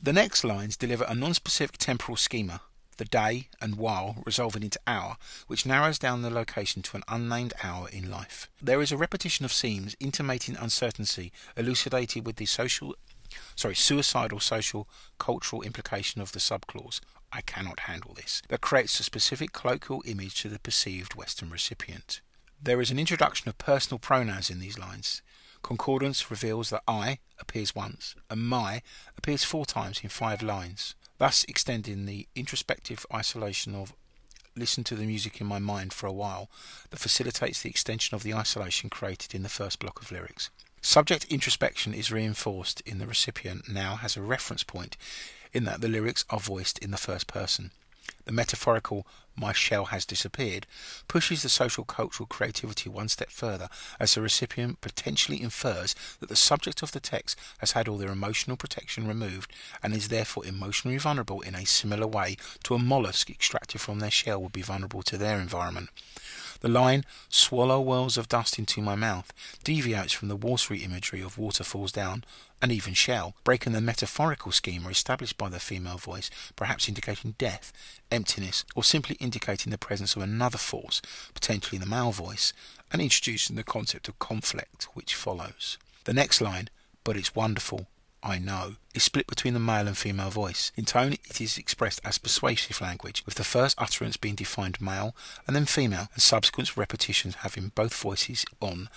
[0.00, 2.60] The next lines deliver a non-specific temporal schema,
[2.98, 5.16] the day and while resolving into hour,
[5.48, 8.48] which narrows down the location to an unnamed hour in life.
[8.62, 12.94] There is a repetition of seams intimating uncertainty, elucidated with the social
[13.56, 17.00] sorry, suicidal social cultural implication of the subclause.
[17.32, 18.40] I cannot handle this.
[18.48, 22.20] That creates a specific colloquial image to the perceived Western recipient.
[22.62, 25.22] There is an introduction of personal pronouns in these lines.
[25.68, 28.80] Concordance reveals that I appears once and my
[29.18, 33.92] appears four times in five lines, thus extending the introspective isolation of
[34.56, 36.48] listen to the music in my mind for a while
[36.88, 40.48] that facilitates the extension of the isolation created in the first block of lyrics.
[40.80, 44.96] Subject introspection is reinforced in the recipient now has a reference point
[45.52, 47.72] in that the lyrics are voiced in the first person.
[48.28, 50.66] The metaphorical my shell has disappeared
[51.08, 56.36] pushes the social cultural creativity one step further as the recipient potentially infers that the
[56.36, 59.50] subject of the text has had all their emotional protection removed
[59.82, 64.10] and is therefore emotionally vulnerable in a similar way to a mollusk extracted from their
[64.10, 65.88] shell would be vulnerable to their environment.
[66.60, 71.38] The line, swallow whirls of dust into my mouth, deviates from the watery imagery of
[71.38, 72.24] water falls down,
[72.60, 77.72] and even shell, breaking the metaphorical schema established by the female voice, perhaps indicating death,
[78.10, 81.00] emptiness, or simply indicating the presence of another force,
[81.32, 82.52] potentially the male voice,
[82.90, 85.78] and introducing the concept of conflict which follows.
[86.04, 86.70] The next line,
[87.04, 87.86] but it's wonderful,
[88.22, 90.72] I know, is split between the male and female voice.
[90.76, 95.14] In tone, it is expressed as persuasive language, with the first utterance being defined male
[95.46, 98.88] and then female, and subsequent repetitions having both voices on,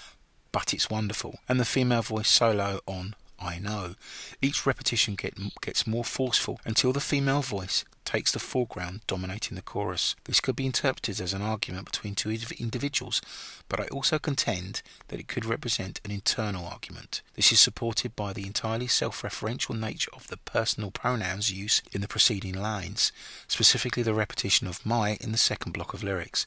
[0.51, 3.95] but it's wonderful, and the female voice solo on, I know.
[4.41, 9.61] Each repetition get, gets more forceful until the female voice takes the foreground, dominating the
[9.61, 10.15] chorus.
[10.25, 13.21] This could be interpreted as an argument between two individuals,
[13.69, 17.21] but I also contend that it could represent an internal argument.
[17.35, 22.01] This is supported by the entirely self referential nature of the personal pronouns used in
[22.01, 23.11] the preceding lines,
[23.47, 26.45] specifically the repetition of my in the second block of lyrics.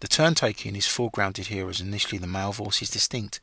[0.00, 3.40] The turn taking is foregrounded here as initially the male voice is distinct,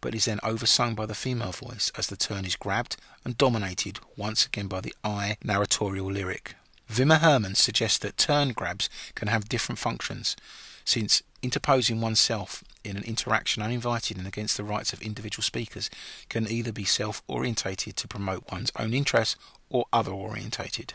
[0.00, 3.98] but is then oversung by the female voice as the turn is grabbed and dominated
[4.16, 6.54] once again by the I narratorial lyric.
[6.90, 10.36] Vimala Herman suggests that turn grabs can have different functions,
[10.84, 15.90] since interposing oneself in an interaction uninvited and against the rights of individual speakers
[16.28, 19.36] can either be self orientated to promote one's own interests
[19.68, 20.94] or other orientated.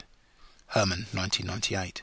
[0.68, 2.02] Herman, 1998.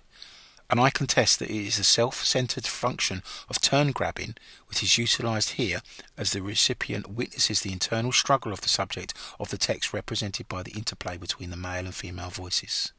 [0.70, 4.36] And I contest that it is a self centered function of turn grabbing
[4.68, 5.82] which is utilized here
[6.16, 10.62] as the recipient witnesses the internal struggle of the subject of the text represented by
[10.62, 12.92] the interplay between the male and female voices.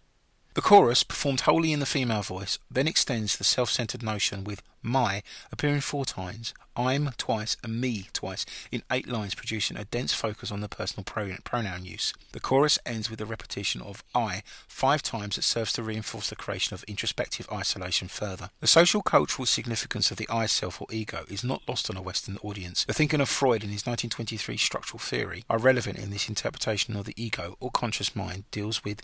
[0.54, 5.24] The chorus, performed wholly in the female voice, then extends the self-centered notion with my
[5.52, 10.52] appearing four times, I'm twice, and me twice, in eight lines, producing a dense focus
[10.52, 12.14] on the personal pronoun use.
[12.32, 16.36] The chorus ends with a repetition of I five times that serves to reinforce the
[16.36, 18.52] creation of introspective isolation further.
[18.62, 22.02] The social cultural significance of the I self or ego is not lost on a
[22.02, 22.86] Western audience.
[22.86, 27.06] The thinking of Freud in his 1923 structural theory are relevant in this interpretation of
[27.06, 29.02] the ego or conscious mind deals with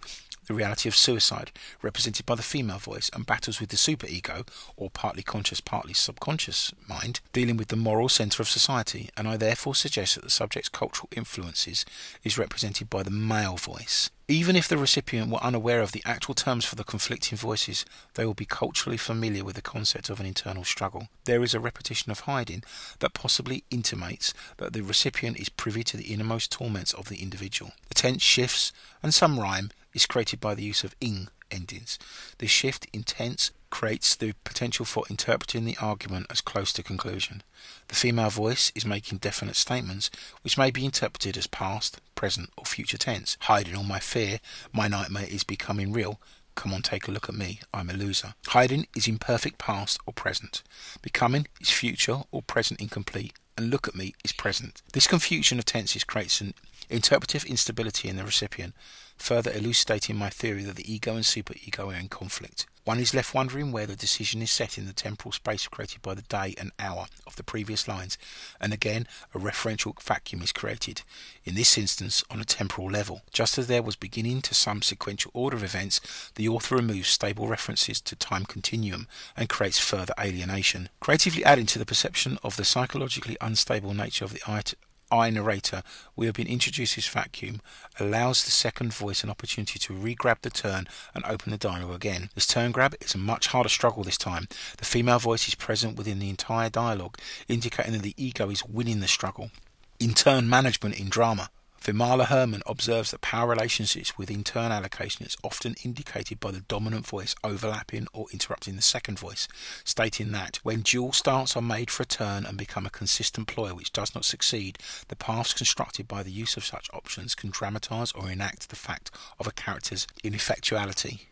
[0.47, 4.89] the reality of suicide, represented by the female voice, and battles with the superego, or
[4.89, 9.75] partly conscious, partly subconscious mind, dealing with the moral centre of society, and I therefore
[9.75, 11.85] suggest that the subject's cultural influences
[12.23, 14.09] is represented by the male voice.
[14.29, 18.25] Even if the recipient were unaware of the actual terms for the conflicting voices, they
[18.25, 21.09] will be culturally familiar with the concept of an internal struggle.
[21.25, 22.63] There is a repetition of Haydn
[22.99, 27.73] that possibly intimates that the recipient is privy to the innermost torments of the individual.
[27.89, 28.71] The tense shifts,
[29.03, 31.99] and some rhyme is created by the use of ing endings.
[32.37, 37.43] This shift in tense creates the potential for interpreting the argument as close to conclusion.
[37.89, 40.09] The female voice is making definite statements
[40.41, 43.37] which may be interpreted as past, present, or future tense.
[43.41, 44.39] Hiding all my fear,
[44.73, 46.19] my nightmare is becoming real.
[46.55, 47.59] Come on, take a look at me.
[47.71, 48.33] I'm a loser.
[48.47, 50.63] Hiding is imperfect past or present.
[51.03, 53.33] Becoming is future or present incomplete.
[53.59, 54.81] And look at me is present.
[54.93, 56.55] This confusion of tenses creates an
[56.89, 58.73] interpretive instability in the recipient
[59.17, 62.65] further elucidating my theory that the ego and superego are in conflict.
[62.87, 66.13] One is left wondering where the decision is set in the temporal space created by
[66.13, 68.17] the day and hour of the previous lines,
[68.61, 71.01] and again a referential vacuum is created,
[71.43, 73.23] in this instance on a temporal level.
[73.33, 77.49] Just as there was beginning to some sequential order of events, the author removes stable
[77.49, 82.63] references to time continuum and creates further alienation, creatively adding to the perception of the
[82.63, 84.75] psychologically unstable nature of the
[85.11, 85.83] I narrator,
[86.15, 87.61] we have been introduced this vacuum,
[87.99, 92.29] allows the second voice an opportunity to re-grab the turn and open the dialogue again.
[92.35, 94.47] This turn grab is a much harder struggle this time.
[94.77, 97.17] The female voice is present within the entire dialogue,
[97.47, 99.51] indicating that the ego is winning the struggle.
[99.99, 101.49] In turn management in drama.
[101.81, 107.07] Vimala Herman observes that power relationships within turn allocation is often indicated by the dominant
[107.07, 109.47] voice overlapping or interrupting the second voice,
[109.83, 113.73] stating that when dual starts are made for a turn and become a consistent ploy
[113.73, 118.11] which does not succeed, the paths constructed by the use of such options can dramatize
[118.11, 119.09] or enact the fact
[119.39, 121.27] of a character's ineffectuality.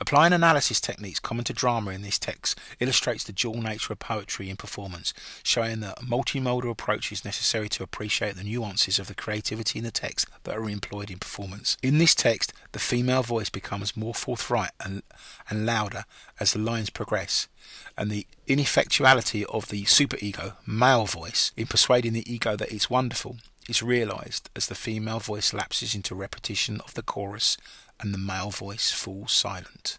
[0.00, 4.48] Applying analysis techniques common to drama in this text illustrates the dual nature of poetry
[4.48, 9.14] in performance, showing that a multimodal approach is necessary to appreciate the nuances of the
[9.14, 11.76] creativity in the text that are employed in performance.
[11.82, 15.02] In this text, the female voice becomes more forthright and,
[15.50, 16.04] and louder
[16.38, 17.48] as the lines progress,
[17.96, 23.38] and the ineffectuality of the superego, male voice, in persuading the ego that it's wonderful
[23.68, 27.58] is realized as the female voice lapses into repetition of the chorus
[28.00, 29.98] and the male voice falls silent.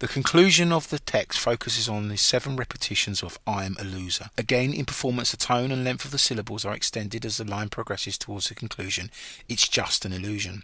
[0.00, 4.30] The conclusion of the text focuses on the seven repetitions of I am a loser.
[4.38, 7.68] Again, in performance, the tone and length of the syllables are extended as the line
[7.68, 9.10] progresses towards the conclusion.
[9.46, 10.62] It's just an illusion.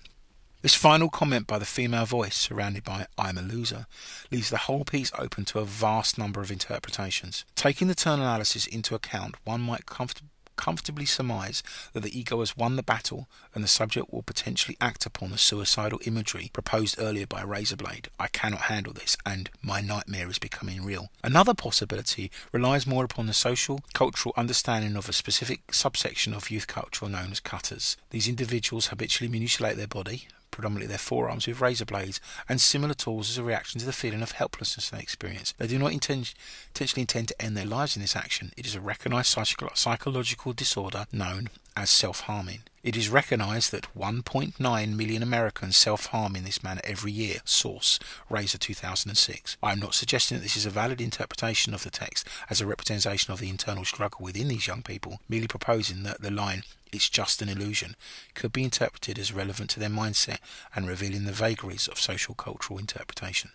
[0.63, 3.87] This final comment by the female voice, surrounded by I'm a loser,
[4.31, 7.45] leaves the whole piece open to a vast number of interpretations.
[7.55, 12.57] Taking the turn analysis into account, one might comfortably comfortably surmise that the ego has
[12.57, 17.27] won the battle and the subject will potentially act upon the suicidal imagery proposed earlier
[17.27, 18.07] by Razorblade.
[18.19, 21.11] I cannot handle this and my nightmare is becoming real.
[21.23, 26.67] Another possibility relies more upon the social, cultural understanding of a specific subsection of youth
[26.67, 27.97] culture known as cutters.
[28.11, 33.29] These individuals habitually mutilate their body, predominantly their forearms, with razor blades and similar tools
[33.29, 35.53] as a reaction to the feeling of helplessness they experience.
[35.59, 36.33] They do not intend,
[36.69, 38.53] intentionally intend to end their lives in this action.
[38.57, 39.37] It is a recognized
[39.75, 42.61] psychological disorder known as self harming.
[42.83, 47.39] It is recognised that 1.9 million Americans self-harm in this manner every year.
[47.45, 47.99] Source,
[48.31, 49.57] Razor 2006.
[49.61, 52.67] I am not suggesting that this is a valid interpretation of the text as a
[52.67, 56.63] representation of the internal struggle within these young people, merely proposing that the line
[56.97, 57.95] it's just an illusion
[58.35, 60.39] could be interpreted as relevant to their mindset
[60.75, 63.51] and revealing the vagaries of social cultural interpretation.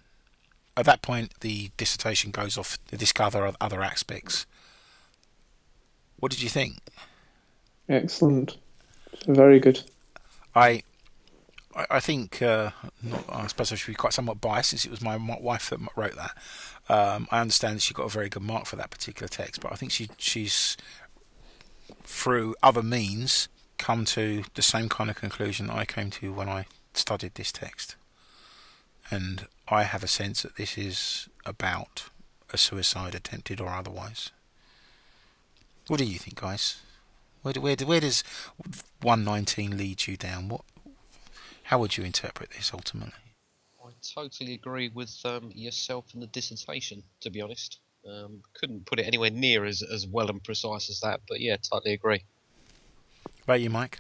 [0.78, 4.46] At that point, the dissertation goes off to discover other aspects.
[6.20, 6.78] What did you think?
[7.90, 8.58] Excellent.
[9.28, 9.82] Very good.
[10.56, 10.84] I
[11.90, 12.72] I think uh,
[13.02, 15.80] not, I suppose I should be quite somewhat biased since it was my wife that
[15.96, 16.38] wrote that.
[16.90, 19.72] Um, I understand that she got a very good mark for that particular text, but
[19.72, 20.76] I think she she's
[22.04, 26.66] through other means come to the same kind of conclusion I came to when I
[26.94, 27.96] studied this text.
[29.10, 32.10] And I have a sense that this is about
[32.54, 34.32] a suicide attempted or otherwise.
[35.88, 36.82] What do you think, guys?
[37.42, 38.24] Where, do, where, do, where does
[39.02, 40.48] 119 lead you down?
[40.48, 40.62] What?
[41.64, 43.14] How would you interpret this ultimately?
[43.84, 47.80] I totally agree with um, yourself in the dissertation, to be honest.
[48.08, 51.58] Um, couldn't put it anywhere near as, as well and precise as that, but yeah,
[51.58, 52.24] totally agree.
[53.44, 54.00] About you, Mike?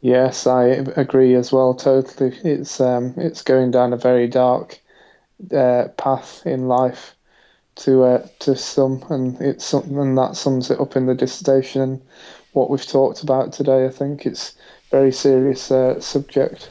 [0.00, 1.74] Yes, I agree as well.
[1.74, 4.78] Totally, it's um, it's going down a very dark
[5.52, 7.16] uh, path in life
[7.76, 11.82] to uh, to some, and it's something and that sums it up in the dissertation
[11.82, 12.02] and
[12.52, 13.86] what we've talked about today.
[13.86, 14.54] I think it's
[14.88, 16.70] a very serious uh, subject.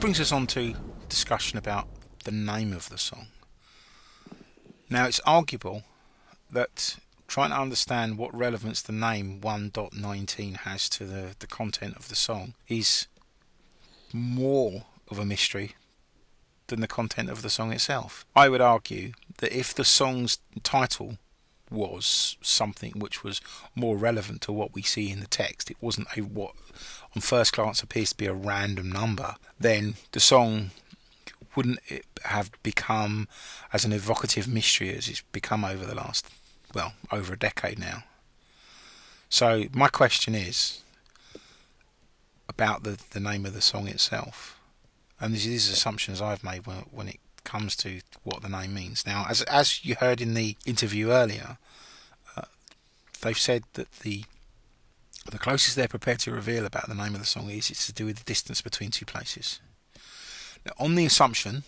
[0.00, 0.74] Brings us on to
[1.10, 1.86] discussion about
[2.24, 3.26] the name of the song.
[4.88, 5.82] Now, it's arguable
[6.50, 6.96] that
[7.28, 12.16] trying to understand what relevance the name 1.19 has to the, the content of the
[12.16, 13.08] song is
[14.10, 15.74] more of a mystery
[16.68, 18.24] than the content of the song itself.
[18.34, 21.18] I would argue that if the song's title
[21.70, 23.40] was something which was
[23.74, 26.54] more relevant to what we see in the text, it wasn't a what
[27.14, 30.70] on first glance appears to be a random number, then the song
[31.56, 31.80] wouldn't
[32.24, 33.28] have become
[33.72, 36.26] as an evocative mystery as it's become over the last
[36.74, 38.04] well over a decade now.
[39.28, 40.80] So my question is
[42.48, 44.60] about the the name of the song itself,
[45.20, 48.74] and these, these are assumptions I've made when when it comes to what the name
[48.74, 49.06] means.
[49.06, 51.58] Now, as as you heard in the interview earlier,
[52.36, 52.42] uh,
[53.22, 54.24] they've said that the
[55.30, 57.92] the closest they're prepared to reveal about the name of the song is it's to
[57.92, 59.60] do with the distance between two places.
[60.64, 61.64] Now, on the assumption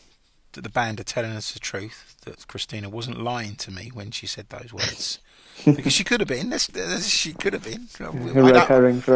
[0.52, 4.10] that the band are telling us the truth, that Cristina wasn't lying to me when
[4.10, 5.18] she said those words,
[5.64, 6.50] because she could have been.
[6.50, 7.88] That's, that's, she could have been.
[8.42, 8.68] I don't-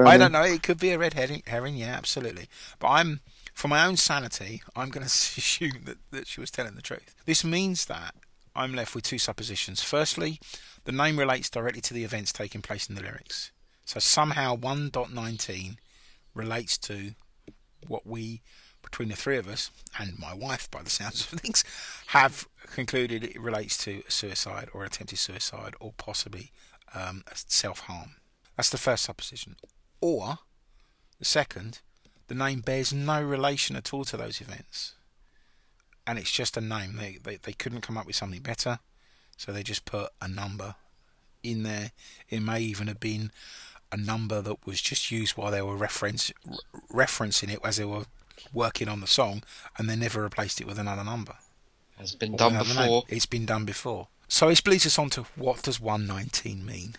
[0.06, 0.42] I don't know.
[0.42, 2.48] It could be a red herring yeah, absolutely.
[2.78, 3.20] But I'm,
[3.56, 7.14] for my own sanity, I'm going to assume that, that she was telling the truth.
[7.24, 8.14] This means that
[8.54, 9.82] I'm left with two suppositions.
[9.82, 10.38] Firstly,
[10.84, 13.50] the name relates directly to the events taking place in the lyrics.
[13.86, 15.76] So somehow 1.19
[16.34, 17.14] relates to
[17.86, 18.42] what we,
[18.82, 21.64] between the three of us, and my wife, by the sounds of things,
[22.08, 26.50] have concluded it relates to a suicide or attempted suicide or possibly
[26.94, 28.16] um, self harm.
[28.56, 29.56] That's the first supposition.
[30.02, 30.40] Or,
[31.18, 31.80] the second,
[32.28, 34.94] the name bears no relation at all to those events.
[36.06, 36.96] And it's just a name.
[36.96, 38.78] They, they, they couldn't come up with something better,
[39.36, 40.76] so they just put a number
[41.42, 41.90] in there.
[42.28, 43.32] It may even have been
[43.92, 46.58] a number that was just used while they were reference, re-
[47.04, 48.04] referencing it as they were
[48.52, 49.42] working on the song,
[49.78, 51.34] and they never replaced it with another number.
[51.98, 52.84] Has been or done another name.
[52.84, 53.04] before.
[53.08, 54.08] It's been done before.
[54.28, 56.96] So it leads us on to what does 119 mean?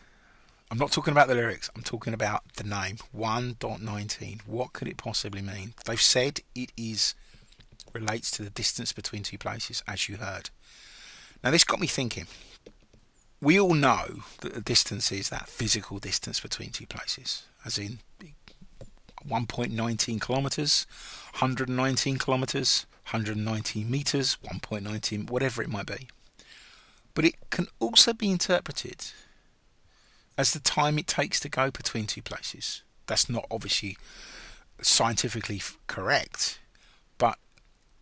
[0.69, 1.69] I'm not talking about the lyrics.
[1.75, 4.41] I'm talking about the name 1.19.
[4.45, 5.73] What could it possibly mean?
[5.85, 7.15] They've said it is
[7.93, 10.49] relates to the distance between two places, as you heard.
[11.43, 12.27] Now this got me thinking.
[13.41, 17.99] We all know that the distance is that physical distance between two places, as in
[19.27, 20.85] 1.19 kilometers,
[21.33, 26.09] 119 kilometers, 119 meters, 1.19, whatever it might be.
[27.13, 29.05] But it can also be interpreted
[30.37, 32.83] as the time it takes to go between two places.
[33.07, 33.97] That's not obviously
[34.81, 36.59] scientifically correct,
[37.17, 37.39] but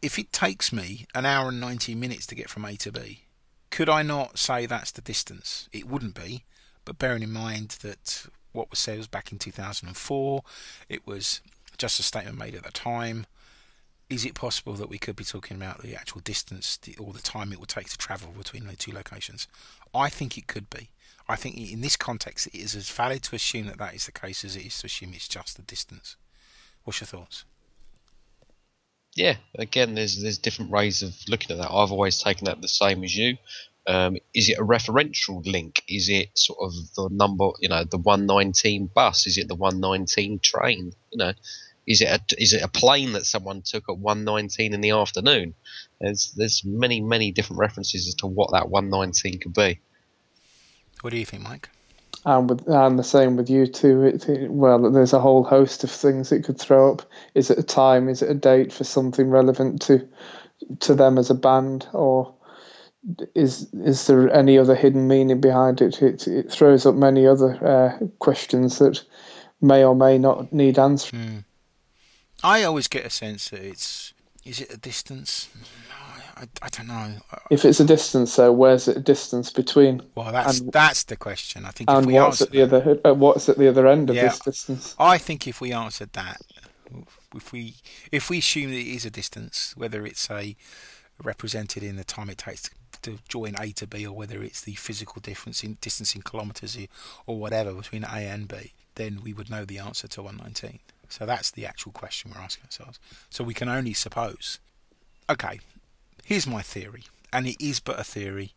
[0.01, 3.21] if it takes me an hour and 90 minutes to get from A to B,
[3.71, 5.69] could I not say that's the distance?
[5.71, 6.43] It wouldn't be,
[6.83, 10.43] but bearing in mind that what was said was back in 2004,
[10.89, 11.41] it was
[11.77, 13.25] just a statement made at the time.
[14.09, 17.51] Is it possible that we could be talking about the actual distance or the time
[17.51, 19.47] it would take to travel between the two locations?
[19.93, 20.89] I think it could be.
[21.28, 24.11] I think in this context, it is as valid to assume that that is the
[24.11, 26.15] case as it is to assume it's just the distance.
[26.84, 27.45] What's your thoughts?
[29.15, 31.71] yeah, again, there's there's different ways of looking at that.
[31.71, 33.38] I've always taken that the same as you.
[33.88, 35.84] Um, is it a referential link?
[35.88, 39.28] Is it sort of the number, you know, the 119 bus?
[39.28, 40.91] Is it the 119 train?
[41.11, 41.34] You know,
[41.88, 45.53] is it a, is it a plane that someone took at 119 in the afternoon?
[46.01, 49.80] There's there's many many different references as to what that 119 could be.
[51.02, 51.70] What do you think, Mike?
[52.26, 54.04] And with and the same with you too.
[54.04, 57.04] It, it- well, there's a whole host of things it could throw up.
[57.36, 58.10] Is it a time?
[58.10, 60.08] Is it a date for something relevant to
[60.80, 62.34] to them as a band, or
[63.36, 66.02] is is there any other hidden meaning behind it?
[66.02, 69.04] It it throws up many other uh, questions that
[69.62, 71.46] may or may not need answering.
[72.43, 74.14] I always get a sense that it's.
[74.43, 75.50] Is it a distance?
[76.38, 77.13] I, I don't know.
[77.49, 80.01] If it's a distance, though, where's it a distance between?
[80.15, 81.65] Well, that's And- that's the question.
[81.65, 82.99] I think if And we what's at the other?
[83.05, 84.23] Uh, what's at the other end of Yeah.
[84.29, 84.95] this distance?
[84.99, 86.41] I think if we answered that,
[87.36, 87.75] if we
[88.11, 90.55] if we assume that it is a distance, whether it's a
[91.23, 92.71] represented in the time it takes to,
[93.03, 96.77] to join A to B, or whether it's the physical difference in distance in kilometres
[97.25, 100.79] or whatever between A and B, then we would know the answer to 119.
[101.07, 102.99] So that's the actual question we're asking ourselves.
[103.29, 104.59] So we can only suppose.
[105.29, 105.59] Okay,
[106.26, 108.53] here's my theory, and it is but a theory.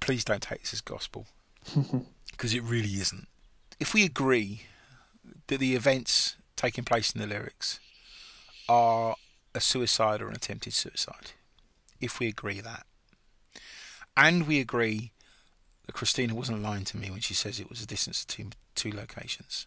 [0.00, 1.26] Please don't take this as gospel,
[2.32, 3.28] because it really isn't.
[3.78, 4.62] If we agree
[5.46, 7.78] that the events taking place in the lyrics
[8.68, 9.14] are
[9.54, 11.32] a suicide or an attempted suicide,
[12.00, 12.86] if we agree that,
[14.16, 15.12] and we agree
[15.84, 18.46] that Cristina wasn't lying to me when she says it was a distance of two,
[18.74, 19.66] two locations,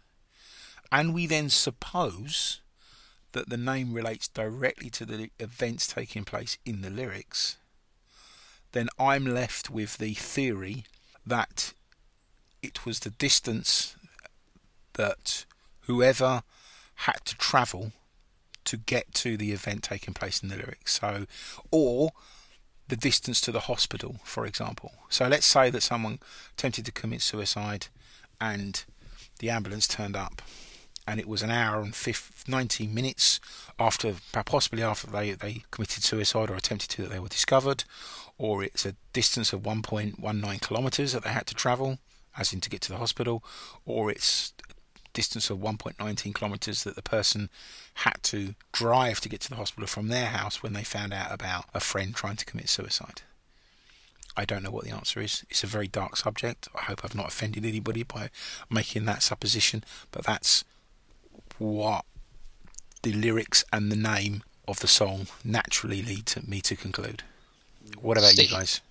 [0.92, 2.62] and we then suppose
[3.32, 7.58] that the name relates directly to the events taking place in the lyrics,
[8.72, 10.86] then I'm left with the theory
[11.26, 11.74] that
[12.62, 13.96] it was the distance
[14.94, 15.46] that
[15.82, 16.44] whoever
[16.96, 17.92] had to travel
[18.66, 21.00] to get to the event taking place in the lyrics.
[21.00, 21.26] So,
[21.72, 22.12] or
[22.88, 24.92] the distance to the hospital, for example.
[25.10, 26.20] So, let's say that someone
[26.58, 27.88] attempted to commit suicide
[28.42, 28.84] and
[29.40, 30.42] the ambulance turned up
[31.10, 33.40] and it was an hour and 50, 90 minutes
[33.80, 34.14] after,
[34.46, 37.84] possibly after they, they committed suicide or attempted to, that they were discovered,
[38.38, 41.98] or it's a distance of 1.19 kilometres that they had to travel,
[42.38, 43.44] as in to get to the hospital,
[43.88, 44.74] or it's a
[45.14, 47.50] distance of 1.19 kilometres that the person
[47.96, 51.32] had to drive to get to the hospital from their house when they found out
[51.32, 53.24] about a friend trying to commit suicide.
[54.38, 55.44] I don't know what the answer is.
[55.50, 56.68] It's a very dark subject.
[56.76, 58.30] I hope I've not offended anybody by
[58.70, 60.64] making that supposition, but that's
[61.60, 62.06] what
[63.04, 67.24] the lyrics and the name of the song naturally lead to me to conclude.
[68.02, 68.82] What about you guys?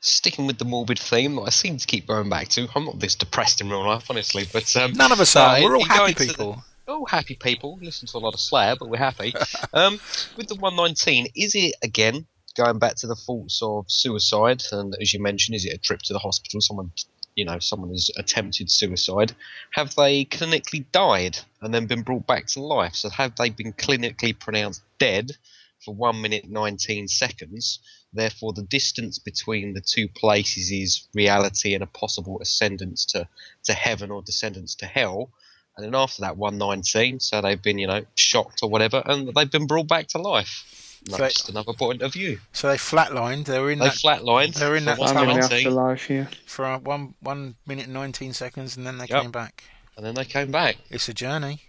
[0.00, 2.68] Sticking with the morbid theme that I seem to keep going back to.
[2.74, 5.62] I'm not this depressed in real life, honestly, but um, None of us no, are.
[5.62, 6.64] We're all happy into the- people.
[6.88, 7.78] Oh, happy people.
[7.82, 9.34] Listen to a lot of Slayer, but we're happy.
[9.74, 9.98] um,
[10.36, 14.62] with the 119, is it, again, going back to the thoughts of suicide?
[14.70, 16.60] And as you mentioned, is it a trip to the hospital?
[16.60, 16.92] Someone,
[17.36, 19.36] you know, someone has attempted suicide.
[19.72, 22.94] Have they clinically died and then been brought back to life?
[22.94, 25.36] So have they been clinically pronounced dead
[25.84, 27.78] for 1 minute 19 seconds?
[28.12, 33.28] Therefore, the distance between the two places is reality and a possible ascendance to,
[33.64, 35.30] to heaven or descendance to hell
[35.76, 39.50] and then after that 119 so they've been you know shocked or whatever and they've
[39.50, 43.44] been brought back to life that's just another point of view So they flatlined.
[43.46, 46.10] They were in they that flatlined They were in that I'm in the 119 afterlife,
[46.10, 46.26] yeah.
[46.46, 49.22] for uh, one one minute and nineteen seconds, and then they Yep.
[49.22, 49.64] came back.
[49.96, 51.60] and then they came back It's a journey.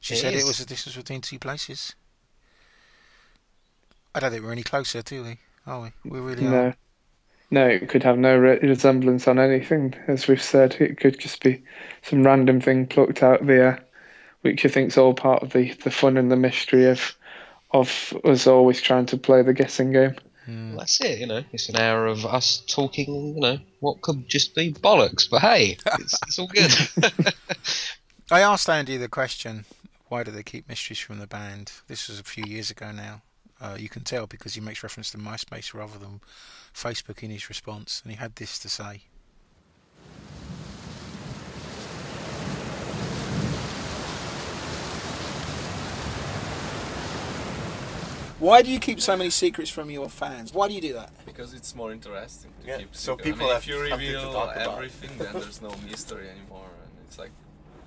[0.00, 1.94] She It said it was a distance between two places.
[4.14, 5.38] I don't think we're any closer, do we?
[5.66, 6.10] Are we?
[6.10, 6.50] We really are.
[6.50, 6.72] No.
[7.50, 10.74] No, it could have no re- resemblance on anything, as we've said.
[10.80, 11.62] It could just be
[12.02, 13.84] some random thing plucked out of the air,
[14.40, 17.14] which I think's all part of the, the fun and the mystery of
[17.72, 20.14] of us always trying to play the guessing game.
[20.48, 24.28] Well, that's it you know it's an hour of us talking you know what could
[24.28, 26.72] just be bollocks but hey it's, it's all good
[28.32, 29.66] I asked Andy the question,
[30.08, 31.70] why do they keep mysteries from the band?
[31.86, 33.20] This was a few years ago now.
[33.60, 36.22] Uh, you can tell because he makes reference to MySpace rather than
[36.74, 39.02] Facebook in his response, and he had this to say.
[48.42, 50.52] Why do you keep so many secrets from your fans?
[50.52, 51.10] Why do you do that?
[51.24, 53.90] Because it's more interesting to Yeah, keep so people I mean, have if you something
[54.00, 54.74] to reveal talk about.
[54.74, 57.30] everything, then there's no mystery anymore, and it's like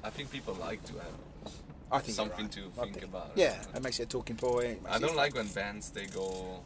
[0.01, 1.53] I think people like to have
[1.91, 2.51] I think something right.
[2.53, 3.31] to I think think- about.
[3.35, 4.79] Yeah, that makes it a talking point.
[4.89, 6.61] I don't like when bands they go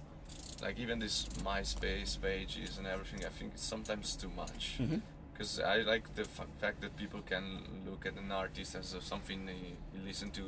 [0.62, 3.26] like even this MySpace pages and everything.
[3.26, 4.76] I think it's sometimes too much.
[4.80, 4.98] Mm-hmm.
[5.34, 7.46] Because I like the f- fact that people can
[7.90, 9.74] look at an artist as something they
[10.06, 10.44] listen to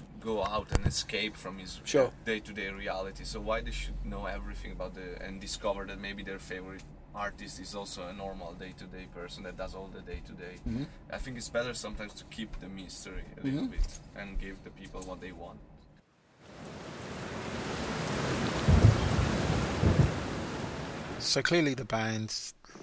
[0.00, 2.10] to go out and escape from his Sure.
[2.24, 3.24] day-to-day reality.
[3.24, 6.84] So why they should know everything about the and discover that maybe their favorite
[7.14, 10.56] artist is also a normal day-to-day person that does all the day-to-day.
[10.68, 10.84] Mm-hmm.
[11.12, 14.70] I think it's better sometimes to keep the mystery a little bit and give the
[14.70, 15.58] people what they want.
[21.18, 22.34] So clearly the band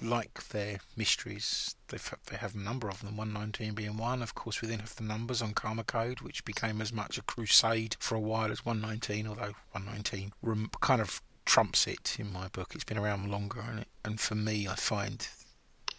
[0.02, 1.76] like their mysteries.
[1.88, 4.22] They've, they have a number of them, 119 being one.
[4.22, 7.22] Of course, we then have the numbers on Karma Code, which became as much a
[7.22, 12.48] crusade for a while as 119, although 119 rem- kind of trumps it in my
[12.50, 12.72] book.
[12.76, 15.28] It's been around longer, and, it, and for me, I find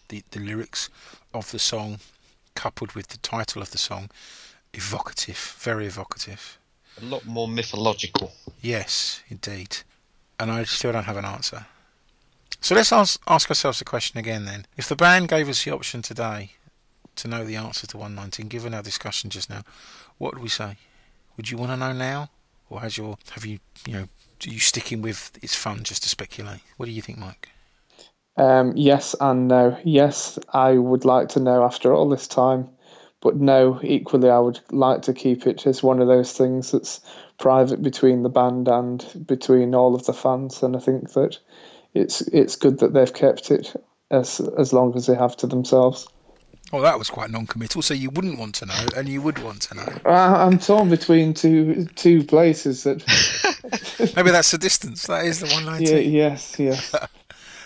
[0.09, 0.91] the, the lyrics
[1.35, 1.99] of the song,
[2.55, 4.11] coupled with the title of the song,
[4.75, 6.59] evocative, very evocative.
[7.01, 8.33] A lot more mythological.
[8.61, 9.79] Yes, indeed.
[10.41, 11.67] And I still don't have an answer.
[12.61, 14.67] So let's ask, ask ourselves the question again then.
[14.77, 16.53] If the band gave us the option today
[17.17, 19.63] to know the answer to 119, given our discussion just now,
[20.19, 20.77] what would we say?
[21.37, 22.31] Would you want to know now?
[22.69, 26.09] Or has your, have you, you know, do you sticking with it's fun just to
[26.09, 26.61] speculate?
[26.77, 27.49] What do you think, Mike?
[28.37, 29.79] Um, yes and no.
[29.85, 32.69] Yes, I would like to know after all this time,
[33.21, 37.01] but no, equally, I would like to keep it as one of those things that's
[37.39, 40.63] private between the band and between all of the fans.
[40.63, 41.39] And I think that
[41.99, 43.75] it's it's good that they've kept it
[44.11, 46.09] as as long as they have to themselves.
[46.71, 47.81] Oh, that was quite non-committal.
[47.81, 49.89] So you wouldn't want to know, and you would want to know.
[50.05, 53.03] I, I'm torn between two two places that.
[54.17, 55.07] Maybe that's the distance.
[55.07, 56.13] That is the 119.
[56.13, 56.95] yeah, yes, yes.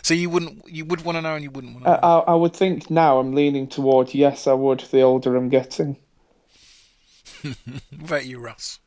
[0.04, 2.24] So you wouldn't, you would want to know, and you wouldn't want to I, know.
[2.26, 4.80] I I would think now I'm leaning toward yes, I would.
[4.80, 5.96] The older I'm getting.
[7.42, 7.56] What
[7.90, 8.80] about you, Russ?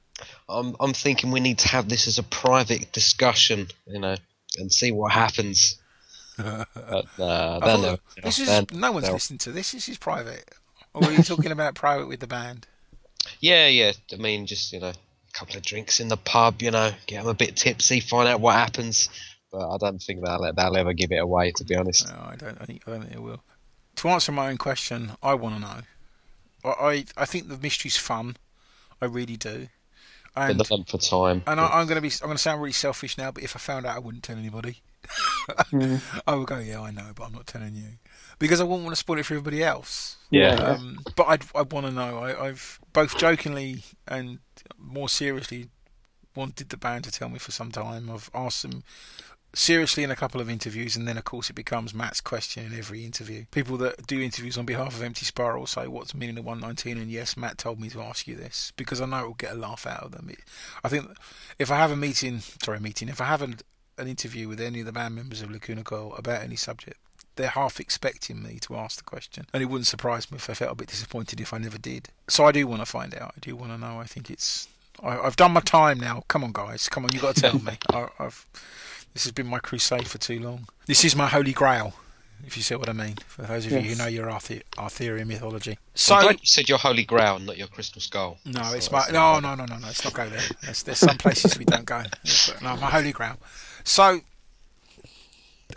[0.49, 4.17] I'm I'm thinking we need to have this as a private discussion, you know,
[4.57, 5.77] and see what happens.
[6.37, 6.67] But
[7.17, 9.71] uh, thought- never- this is no one's listening to this.
[9.71, 10.43] This is private.
[10.93, 12.67] Or are you talking about private with the band?
[13.39, 13.93] Yeah, yeah.
[14.11, 14.93] I mean, just you know, a
[15.33, 18.41] couple of drinks in the pub, you know, get them a bit tipsy, find out
[18.41, 19.07] what happens.
[19.49, 22.05] But I don't think they'll they'll ever give it away, to be honest.
[22.09, 22.57] No, I don't.
[22.61, 23.41] I think, I don't think it will.
[23.97, 25.81] To answer my own question, I want to know.
[26.65, 28.35] I, I I think the mystery's fun.
[29.01, 29.69] I really do.
[30.35, 31.43] For And the length of time.
[31.47, 33.85] and I, I'm gonna be I'm gonna sound really selfish now, but if I found
[33.85, 34.81] out, I wouldn't tell anybody.
[36.27, 37.89] I would go, yeah, I know, but I'm not telling you
[38.39, 40.17] because I wouldn't want to spoil it for everybody else.
[40.29, 40.55] Yeah.
[40.55, 42.17] Um, but I'd, I want to know.
[42.19, 44.39] I, I've both jokingly and
[44.77, 45.69] more seriously
[46.35, 48.09] wanted the band to tell me for some time.
[48.09, 48.83] I've asked them
[49.55, 52.77] seriously in a couple of interviews, and then of course it becomes Matt's question in
[52.77, 53.45] every interview.
[53.51, 56.97] People that do interviews on behalf of Empty Spiral say, "What's the meaning of 119?"
[56.97, 59.53] And yes, Matt told me to ask you this because I know it will get
[59.53, 60.29] a laugh out of them.
[60.29, 60.39] It,
[60.83, 61.09] I think
[61.57, 63.57] if I have a meeting, sorry, a meeting, if I have an,
[63.97, 66.97] an interview with any of the band members of Lacuna Coil about any subject,
[67.35, 70.53] they're half expecting me to ask the question, and it wouldn't surprise me if I
[70.53, 72.09] felt a bit disappointed if I never did.
[72.27, 73.33] So I do want to find out.
[73.35, 73.99] I do want to know.
[73.99, 74.67] I think it's.
[75.03, 76.23] I, I've done my time now.
[76.27, 76.87] Come on, guys.
[76.87, 77.77] Come on, You've got to tell me.
[77.91, 78.45] I, I've.
[79.15, 80.67] This has been my crusade for too long.
[80.87, 81.93] This is my holy grail,
[82.45, 83.15] if you see what I mean.
[83.27, 85.71] For those of you who know your Arthur, Arthurian mythology.
[85.71, 88.39] I'm So glad you said your holy grail, not your crystal skull.
[88.43, 89.87] no, So it's my that's- no, no, no, no, no.
[89.87, 90.41] Let's not go there.
[90.61, 92.03] There's, there's some places we don't go.
[92.61, 93.37] No, my holy grail.
[93.85, 94.19] So,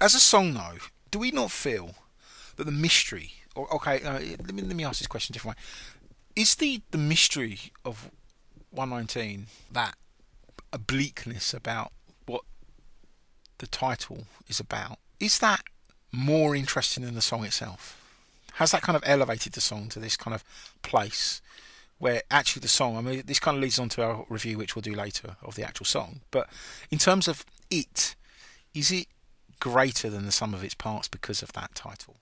[0.00, 0.78] as a song, though,
[1.12, 1.94] do we not feel
[2.56, 3.34] that the mystery?
[3.54, 5.62] Or okay, uh, let me let me ask this question a different way.
[6.42, 8.10] Is the the mystery of
[8.72, 9.94] 119 that
[10.72, 11.97] obliqueness about what
[13.58, 14.98] the title is about?
[15.20, 15.62] Is that
[16.12, 17.94] more interesting than the song itself?
[18.54, 20.42] Has that kind of elevated the song to this kind of
[20.82, 21.40] place
[21.98, 24.74] where actually the song, I mean, this kind of leads on to our review, which
[24.74, 26.20] we'll do later, of the actual song.
[26.30, 26.48] But
[26.90, 28.14] in terms of it,
[28.74, 29.08] is it
[29.60, 32.16] greater than the sum of its parts because of that title?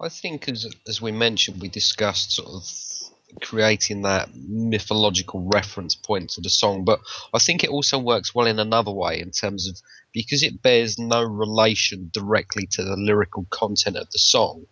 [0.00, 6.30] I think, as as we mentioned, we discussed sort of creating that mythological reference point
[6.30, 7.00] to the song, but
[7.32, 9.80] I think it also works well in another way in terms of
[10.12, 14.66] because it bears no relation directly to the lyrical content of the song.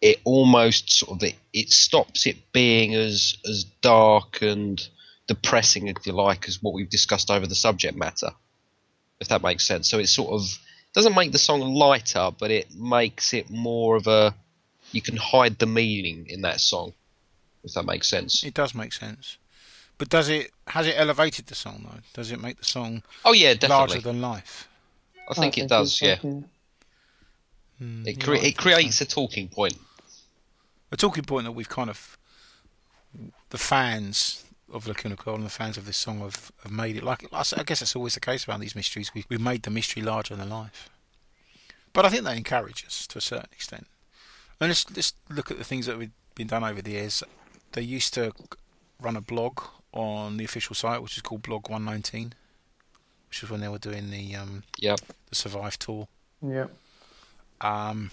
[0.00, 4.86] It almost sort of it, it stops it being as as dark and
[5.26, 8.30] depressing, if you like, as what we've discussed over the subject matter.
[9.20, 9.88] If that makes sense.
[9.88, 10.42] So it sort of
[10.92, 14.34] doesn't make the song lighter, but it makes it more of a
[14.92, 16.92] you can hide the meaning in that song.
[17.64, 18.44] If that makes sense.
[18.44, 19.38] It does make sense.
[19.98, 22.00] But does it has it elevated the song though?
[22.14, 23.74] Does it make the song Oh yeah, definitely.
[23.76, 24.68] larger than life?
[25.28, 26.00] I think it does.
[26.02, 26.16] Yeah,
[27.82, 29.76] Mm, it, cre- it creates a talking point.
[30.92, 32.16] a talking point that we've kind of
[33.50, 37.02] the fans of Lacuna Coil and the fans of this song have, have made it
[37.02, 39.12] like I guess that's always the case around these mysteries.
[39.14, 40.88] We we've made the mystery larger than life.
[41.92, 43.86] But I think they encourage us to a certain extent.
[44.60, 47.22] And let's let's look at the things that have been done over the years.
[47.74, 48.32] They used to
[49.00, 49.60] run a blog
[49.92, 52.32] on the official site, which is called Blog 119,
[53.28, 55.00] which was when they were doing the um, Yep.
[55.28, 56.08] the Survive tour.
[56.40, 56.66] Yeah.
[57.60, 58.10] Um,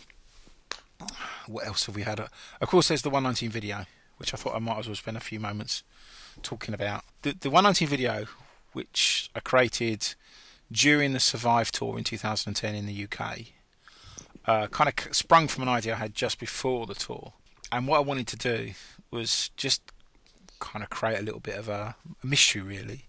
[1.48, 2.20] what else have we had?
[2.20, 3.86] Of course, there's the 119 video,
[4.18, 5.84] which I thought I might as well spend a few moments
[6.42, 7.04] talking about.
[7.22, 8.26] The, the 119 video,
[8.74, 10.16] which I created
[10.72, 13.40] during the Survive tour in 2010 in the UK,
[14.46, 17.34] uh, kind of sprung from an idea I had just before the tour.
[17.72, 18.72] And what I wanted to do
[19.12, 19.82] was just
[20.60, 23.06] kind of create a little bit of a, a mystery, really,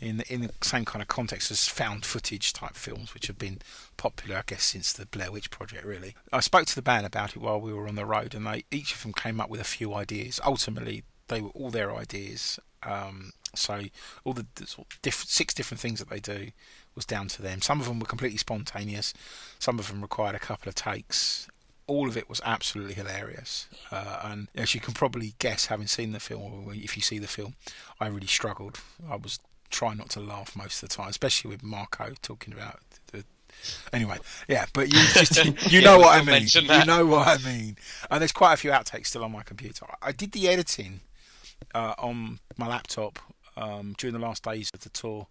[0.00, 3.38] in the, in the same kind of context as found footage type films, which have
[3.38, 3.58] been
[3.96, 5.84] popular, I guess, since the Blair Witch Project.
[5.84, 8.46] Really, I spoke to the band about it while we were on the road, and
[8.46, 10.40] they each of them came up with a few ideas.
[10.44, 12.58] Ultimately, they were all their ideas.
[12.82, 13.82] Um, so
[14.24, 16.50] all the, the sort of six different things that they do
[16.94, 17.60] was down to them.
[17.60, 19.12] Some of them were completely spontaneous.
[19.58, 21.48] Some of them required a couple of takes.
[21.90, 26.12] All of it was absolutely hilarious, uh, and as you can probably guess, having seen
[26.12, 27.54] the film, or if you see the film,
[27.98, 28.80] I really struggled.
[29.10, 32.78] I was trying not to laugh most of the time, especially with Marco talking about
[33.10, 33.24] the.
[33.92, 36.46] Anyway, yeah, but you just, you know what I mean.
[36.52, 37.76] You know what I mean.
[38.08, 39.86] And there's quite a few outtakes still on my computer.
[40.00, 41.00] I did the editing
[41.74, 43.18] uh, on my laptop
[43.56, 45.26] um, during the last days of the tour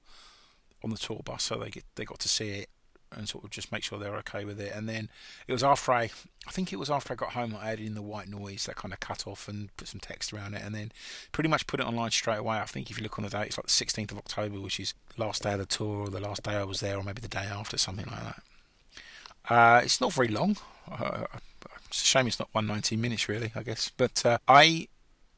[0.84, 2.70] on the tour bus, so they get they got to see it
[3.16, 4.74] and sort of just make sure they're okay with it.
[4.76, 5.10] And then
[5.48, 6.10] it was after I,
[6.48, 8.76] I think it was after I got home I added in the white noise that
[8.76, 10.92] kind of cut off and put some text around it, and then
[11.32, 12.58] pretty much put it online straight away.
[12.58, 13.72] I think if you look on the date, it's like the
[14.04, 16.64] 16th of October, which is last day of the tour, or the last day I
[16.64, 18.44] was there, or maybe the day after, something like that.
[19.50, 20.58] Uh, it's not very long.
[20.92, 21.26] Uh,
[21.88, 23.52] it's a shame it's not 119 minutes, really.
[23.56, 24.88] I guess, but uh, I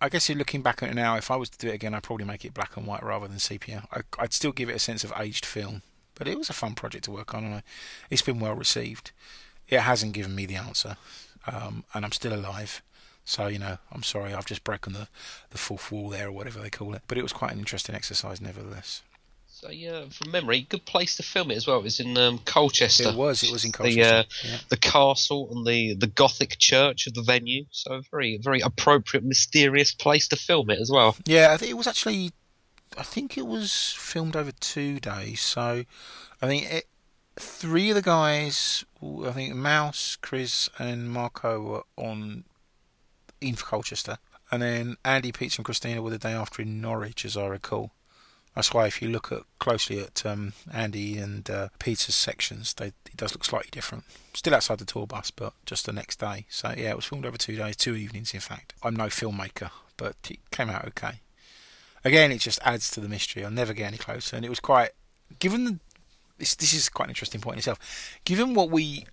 [0.02, 1.94] I guess you're looking back at it now, if I was to do it again,
[1.94, 3.88] I'd probably make it black and white rather than sepia.
[3.92, 5.84] I, I'd still give it a sense of aged film,
[6.22, 7.64] but it was a fun project to work on, and I,
[8.12, 9.10] it's been well received.
[9.68, 10.98] It hasn't given me the answer,
[11.48, 12.84] um, and I'm still alive.
[13.26, 15.08] So you know, I'm sorry, I've just broken the
[15.50, 17.02] the fourth wall there, or whatever they call it.
[17.08, 19.02] But it was quite an interesting exercise, nevertheless.
[19.48, 21.80] So yeah, from memory, good place to film it as well.
[21.80, 23.10] It was in um, Colchester.
[23.10, 23.42] It was.
[23.42, 24.04] It was in The, Colchester.
[24.04, 24.58] uh, yeah.
[24.70, 27.66] the castle and the, the Gothic church of the venue.
[27.72, 31.16] So a very very appropriate, mysterious place to film it as well.
[31.26, 32.32] Yeah, I think it was actually.
[32.98, 35.42] I think it was filmed over two days.
[35.42, 35.86] So,
[36.42, 36.88] I think it,
[37.38, 38.86] three of the guys.
[39.02, 42.44] I think Maus, Criz, and Marco were on
[43.40, 44.18] in Colchester,
[44.52, 47.92] and then Andy, Pete, and Cristina were the day after in Norwich, as I recall.
[48.56, 52.88] That's why if you look at closely at um, Andy and uh, Peter's sections, they,
[52.88, 54.04] it does look slightly different.
[54.34, 56.46] Still outside the tour bus, but just the next day.
[56.50, 58.74] So yeah, it was filmed over two days, two evenings, in fact.
[58.84, 61.22] I'm no filmmaker, but it came out okay.
[62.04, 63.44] Again, it just adds to the mystery.
[63.44, 64.92] I'll never get any closer, and it was quite.
[65.40, 65.80] Given the,
[66.38, 68.20] this, this is quite an interesting point in itself.
[68.26, 69.06] Given what we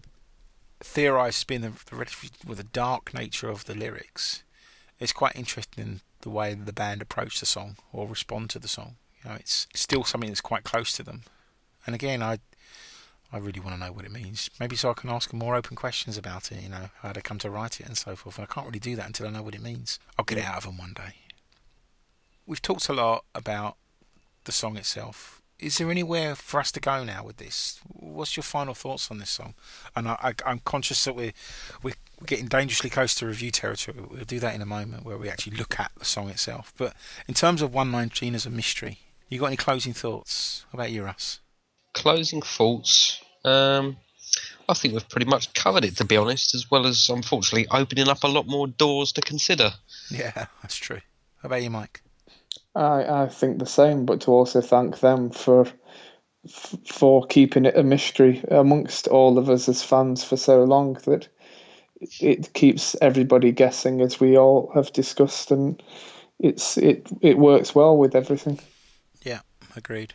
[0.81, 4.43] theorise as being the, the the dark nature of the lyrics,
[4.99, 8.97] it's quite interesting the way the band approach the song or respond to the song.
[9.23, 11.23] You know, it's still something that's quite close to them.
[11.87, 12.39] And again, I
[13.31, 14.49] I really want to know what it means.
[14.59, 16.63] Maybe so I can ask more open questions about it.
[16.63, 18.39] You know, how they come to write it and so forth.
[18.39, 19.99] And I can't really do that until I know what it means.
[20.19, 21.28] I'll get it out of them one day.
[22.49, 23.77] We've talked a lot about
[24.45, 25.43] the song itself.
[25.59, 27.79] Is there anywhere for us to go now with this?
[27.87, 29.55] What's your final thoughts on this song?
[29.95, 31.35] And I, I, I'm conscious that we're,
[31.83, 31.93] we're
[32.25, 33.99] getting dangerously close to review territory.
[34.01, 36.73] We'll do that in a moment where we actually look at the song itself.
[36.79, 36.95] But
[37.27, 40.65] in terms of 119 as a mystery, you got any closing thoughts?
[40.73, 41.41] How about you, Russ?
[41.93, 43.21] Closing thoughts.
[43.45, 43.99] Um,
[44.71, 48.09] I think we've pretty much covered it, to be honest, as well as unfortunately opening
[48.09, 49.73] up a lot more doors to consider.
[50.11, 51.01] Yeah, that's true.
[51.43, 52.01] How about you, Mike?
[52.79, 55.67] I, I think the same, but to also thank them for
[56.87, 61.29] for keeping it a mystery amongst all of us as fans for so long that
[62.21, 65.83] it keeps everybody guessing, as we all have discussed, and
[66.39, 68.61] it's it it works well with everything.
[69.23, 69.41] Yeah,
[69.77, 70.15] agreed.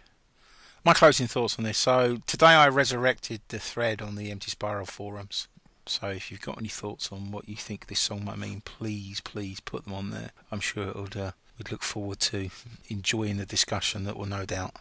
[0.86, 1.78] My closing thoughts on this.
[1.78, 5.47] So today I resurrected the thread on the Empty Spiral forums.
[5.86, 9.20] So if you've got any thoughts on what you think this song might mean, please,
[9.20, 10.32] please put them on there.
[10.51, 11.32] I'm sure it'll Uh,
[11.64, 12.49] we'd look forward to
[12.89, 14.76] enjoying the discussion that will no doubt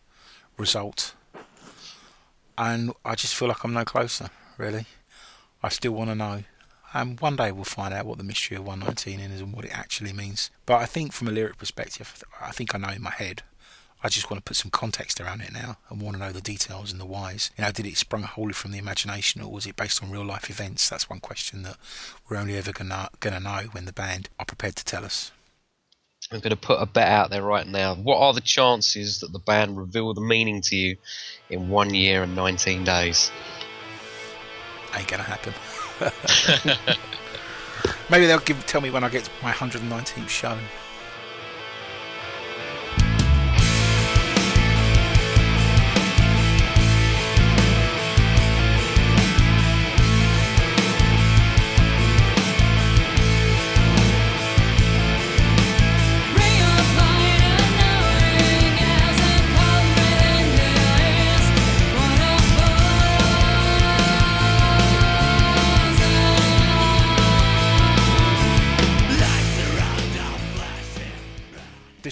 [0.57, 1.15] result.
[2.59, 4.87] And I just feel like I'm no closer, really.
[5.63, 6.43] I still want to know.
[6.93, 9.77] And one day we'll find out what the mystery of 119 is and what it
[9.77, 10.51] actually means.
[10.67, 13.43] But I think from a lyric perspective, I think I know in my head.
[14.05, 16.41] I just want to put some context around it now and want to know the
[16.41, 17.53] details and the whys.
[17.57, 20.25] You know, did it sprung wholly from the imagination or was it based on real
[20.25, 20.89] life events?
[20.89, 21.77] That's one question that
[22.29, 25.31] we're only ever gonna gonna know when the band are prepared to tell us.
[26.33, 27.95] I'm going to put a bet out there right now.
[27.95, 30.97] What are the chances that the band reveal the meaning to you
[31.51, 33.31] in one year and 19 days?
[34.95, 35.55] Ain't gonna happen.
[38.11, 40.59] Maybe they'll give tell me when I get to my 119th show.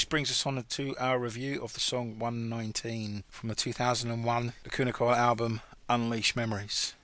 [0.00, 4.94] This brings us on to our review of the song 119 from the 2001 Lacuna
[4.94, 6.94] Coil album Unleashed Memories.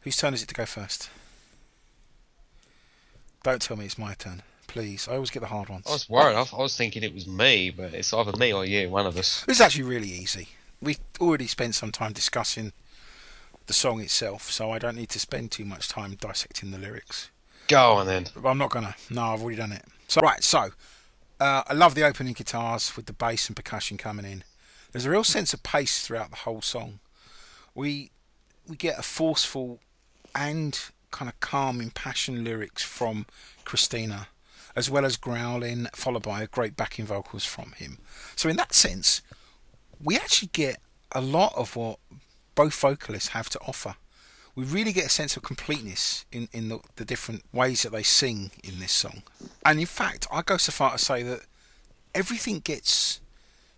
[0.00, 1.10] Whose turn is it to go first?
[3.42, 5.06] Don't tell me it's my turn, please.
[5.06, 5.84] I always get the hard ones.
[5.86, 6.34] I was worried.
[6.34, 9.44] I, was thinking it was me, but it's either me or you, one of us.
[9.46, 10.48] It's actually really easy.
[10.80, 12.72] We've already spent some time discussing
[13.66, 17.28] the song itself, so I don't need to spend too much time dissecting the lyrics.
[17.66, 18.28] Go on then.
[18.34, 18.96] But I'm not gonna.
[19.10, 19.84] No, I've already done it.
[20.06, 20.70] So right, so
[21.40, 24.44] uh, I love the opening guitars with the bass and percussion coming in.
[24.92, 27.00] There's a real sense of pace throughout the whole song.
[27.74, 28.10] We
[28.68, 29.80] we get a forceful
[30.34, 30.78] and
[31.10, 33.26] kind of calm, impassioned lyrics from
[33.64, 34.28] Cristina,
[34.76, 37.98] as well as growling, followed by a great backing vocals from him.
[38.36, 39.22] So in that sense,
[40.02, 40.80] we actually get
[41.12, 41.98] a lot of what
[42.54, 43.96] both vocalists have to offer.
[44.58, 48.02] We really get a sense of completeness in, in the, the different ways that they
[48.02, 49.22] sing in this song.
[49.64, 51.42] And in fact, I go so far to say that
[52.12, 53.20] everything gets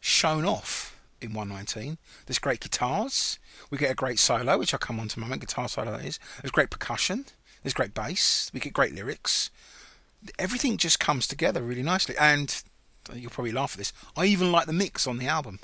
[0.00, 1.98] shown off in 119.
[2.24, 3.38] There's great guitars.
[3.68, 5.42] We get a great solo, which I'll come on to a moment.
[5.42, 6.18] Guitar solo, that is.
[6.40, 7.26] There's great percussion.
[7.62, 8.50] There's great bass.
[8.54, 9.50] We get great lyrics.
[10.38, 12.14] Everything just comes together really nicely.
[12.18, 12.58] And
[13.14, 13.92] you'll probably laugh at this.
[14.16, 15.60] I even like the mix on the album,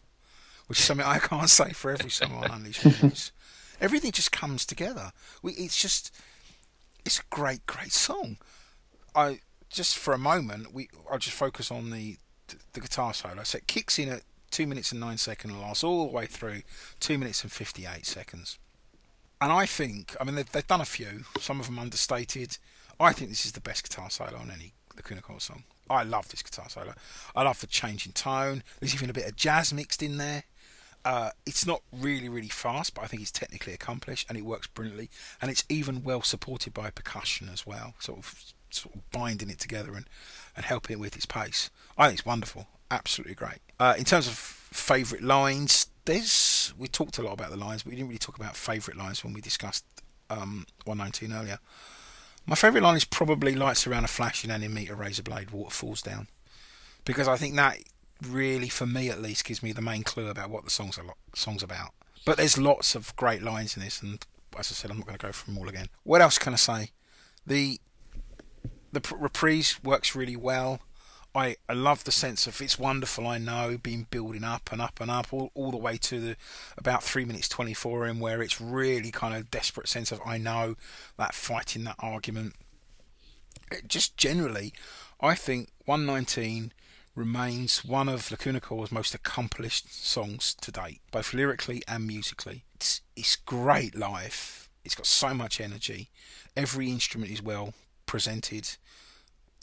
[0.66, 3.32] which is something I can't say for every song on Unleashed.
[3.80, 5.12] Everything just comes together.
[5.42, 6.14] We, it's just,
[7.04, 8.38] it's a great, great song.
[9.14, 12.16] I just for a moment, we I'll just focus on the
[12.72, 13.42] the guitar solo.
[13.42, 16.26] So it kicks in at two minutes and nine seconds and lasts all the way
[16.26, 16.62] through
[17.00, 18.58] two minutes and fifty eight seconds.
[19.40, 22.56] And I think, I mean, they've, they've done a few, some of them understated.
[22.98, 25.64] I think this is the best guitar solo on any Lacuna Coil song.
[25.90, 26.94] I love this guitar solo.
[27.34, 28.62] I love the change in tone.
[28.80, 30.44] There's even a bit of jazz mixed in there.
[31.06, 34.66] Uh, it's not really, really fast, but I think it's technically accomplished and it works
[34.66, 35.08] brilliantly.
[35.40, 39.60] And it's even well supported by percussion as well, sort of, sort of binding it
[39.60, 40.08] together and,
[40.56, 41.70] and helping it with its pace.
[41.96, 43.60] I think it's wonderful, absolutely great.
[43.78, 47.90] Uh, in terms of favourite lines, there's we talked a lot about the lines, but
[47.90, 49.84] we didn't really talk about favourite lines when we discussed
[50.28, 51.60] um, 119 earlier.
[52.46, 56.02] My favourite line is probably lights around a flashing enemy, a razor blade, water falls
[56.02, 56.26] down,
[57.04, 57.78] because I think that
[58.22, 61.14] really, for me at least, gives me the main clue about what the song's, lo-
[61.34, 61.90] song's about.
[62.24, 64.24] But there's lots of great lines in this, and
[64.58, 65.88] as I said, I'm not going to go through them all again.
[66.02, 66.90] What else can I say?
[67.46, 67.80] The
[68.92, 70.80] the pr- reprise works really well.
[71.34, 73.26] I, I love the sense of it's wonderful.
[73.26, 76.36] I know being building up and up and up all, all the way to the
[76.78, 80.38] about three minutes twenty four in where it's really kind of desperate sense of I
[80.38, 80.76] know
[81.18, 82.54] that fighting that argument.
[83.70, 84.72] It just generally,
[85.20, 86.72] I think 119
[87.16, 92.64] remains one of Lacuna Coil's most accomplished songs to date, both lyrically and musically.
[92.74, 94.68] It's, it's great live.
[94.84, 96.10] It's got so much energy.
[96.56, 97.72] Every instrument is well
[98.04, 98.76] presented.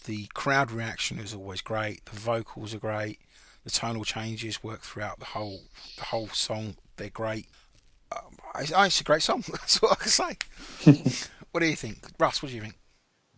[0.05, 2.03] The crowd reaction is always great.
[2.05, 3.19] The vocals are great.
[3.63, 5.61] The tonal changes work throughout the whole
[5.97, 6.75] the whole song.
[6.97, 7.47] They're great.
[8.11, 9.43] Um, it's a great song.
[9.51, 10.37] That's what I can say.
[11.51, 12.41] what do you think, Russ?
[12.41, 12.75] What do you think?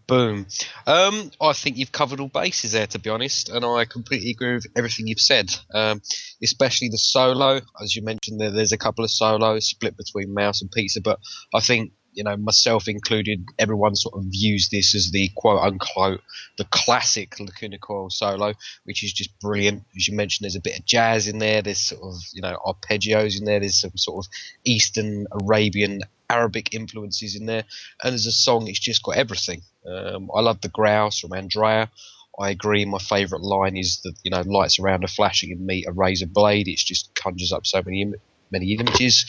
[0.07, 0.45] Boom.
[0.85, 4.53] Um, I think you've covered all bases there, to be honest, and I completely agree
[4.53, 5.55] with everything you've said.
[5.73, 6.01] Um,
[6.43, 10.61] especially the solo, as you mentioned, there, there's a couple of solos split between Maus
[10.61, 11.19] and Pizza, but
[11.53, 16.21] I think you know myself included, everyone sort of views this as the quote unquote
[16.57, 18.53] the classic Lacuna Coil solo,
[18.85, 19.83] which is just brilliant.
[19.95, 21.61] As you mentioned, there's a bit of jazz in there.
[21.61, 23.59] There's sort of you know arpeggios in there.
[23.59, 24.31] There's some sort of
[24.63, 27.65] Eastern Arabian Arabic influences in there,
[28.03, 29.61] and as a song, it's just got everything.
[29.85, 31.89] Um, I love the grouse from Andrea.
[32.37, 32.83] I agree.
[32.85, 36.27] My favourite line is that you know lights around a flashing and meet a razor
[36.27, 36.67] blade.
[36.67, 38.15] It just conjures up so many Im-
[38.51, 39.25] many images,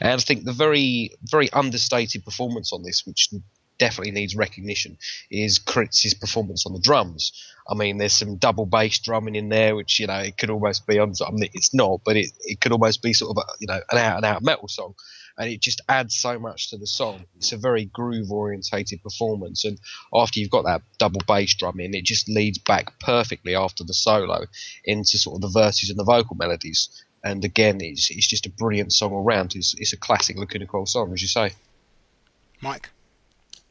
[0.00, 3.28] and I think the very very understated performance on this, which
[3.78, 4.98] definitely needs recognition,
[5.30, 7.32] is Criz's performance on the drums.
[7.68, 10.86] I mean, there's some double bass drumming in there, which you know it could almost
[10.86, 11.12] be on.
[11.26, 13.80] I mean, it's not, but it, it could almost be sort of a, you know
[13.90, 14.94] an out and out metal song
[15.38, 17.24] and it just adds so much to the song.
[17.36, 19.78] It's a very groove orientated performance, and
[20.12, 23.94] after you've got that double bass drum in, it just leads back perfectly after the
[23.94, 24.46] solo
[24.84, 26.90] into sort of the verses and the vocal melodies.
[27.24, 29.54] And again, it's, it's just a brilliant song all round.
[29.54, 31.52] It's, it's a classic Lacuna Coil song, as you say.
[32.60, 32.90] Mike?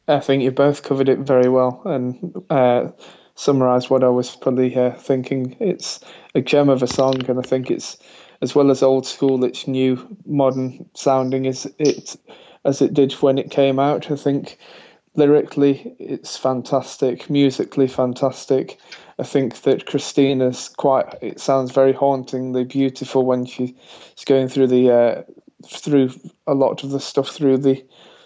[0.06, 2.88] I think you both covered it very well and uh,
[3.34, 5.56] summarised what I was probably uh, thinking.
[5.60, 6.00] It's
[6.34, 7.98] a gem of a song, and I think it's
[8.40, 12.16] as well as old school, it's new, modern sounding as it
[12.64, 14.10] as it did when it came out.
[14.10, 14.58] I think
[15.14, 18.78] lyrically it's fantastic, musically fantastic.
[19.18, 21.06] I think that Cristina's quite.
[21.20, 23.74] It sounds very hauntingly beautiful when she's
[24.26, 25.22] going through the uh,
[25.66, 26.10] through
[26.46, 27.84] a lot of the stuff through the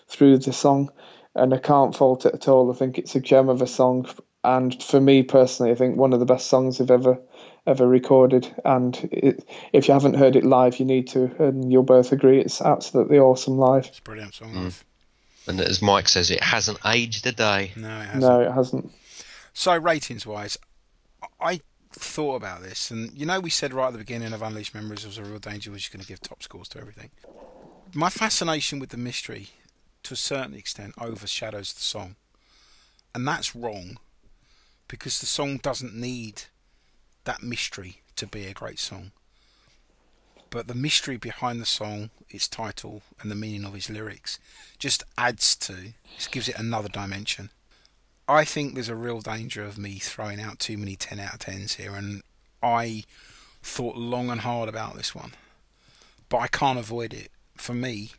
[0.08, 0.90] through the song,
[1.34, 2.70] and I can't fault it at all.
[2.70, 4.06] I think it's a gem of a song,
[4.44, 7.18] and for me personally, I think one of the best songs I've ever
[7.66, 8.52] ever recorded.
[8.64, 12.40] And it, if you haven't heard it live, you need to, and you'll both agree
[12.40, 13.86] it's absolutely awesome live.
[13.86, 14.52] It's a brilliant song.
[14.52, 14.82] Mm.
[15.46, 17.72] And as Mike says, it hasn't aged a day.
[17.76, 18.20] No, it hasn't.
[18.20, 18.92] No, it hasn't.
[19.54, 20.56] So ratings wise,
[21.40, 21.60] I
[21.92, 25.06] thought about this, and you know, we said right at the beginning of Unleashed Memories
[25.06, 25.70] was a real danger.
[25.70, 27.10] Was just going to give top scores to everything.
[27.94, 29.48] My fascination with the mystery,
[30.04, 32.16] to a certain extent, overshadows the song,
[33.14, 33.98] and that's wrong,
[34.88, 36.44] because the song doesn't need
[37.24, 39.12] that mystery to be a great song.
[40.50, 44.38] But the mystery behind the song, its title, and the meaning of its lyrics,
[44.78, 47.50] just adds to, just gives it another dimension.
[48.28, 51.40] I think there's a real danger of me throwing out too many 10 out of
[51.40, 52.22] 10s here, and
[52.62, 53.04] I
[53.62, 55.32] thought long and hard about this one.
[56.28, 57.30] But I can't avoid it.
[57.56, 58.12] For me,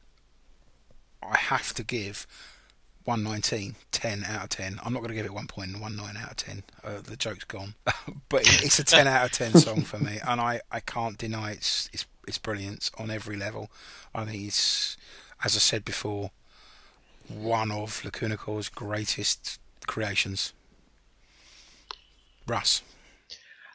[1.21, 2.27] I have to give
[3.05, 4.79] 119 10 out of 10.
[4.83, 6.63] I'm not going to give it 1.19 out of 10.
[6.83, 7.75] Uh, the joke's gone.
[8.29, 11.51] but it's a 10 out of 10 song for me, and I, I can't deny
[11.51, 13.71] its, its, its brilliance on every level.
[14.13, 14.97] I think it's,
[15.43, 16.31] as I said before,
[17.27, 20.53] one of Lacuna Coil's greatest creations.
[22.47, 22.81] Russ.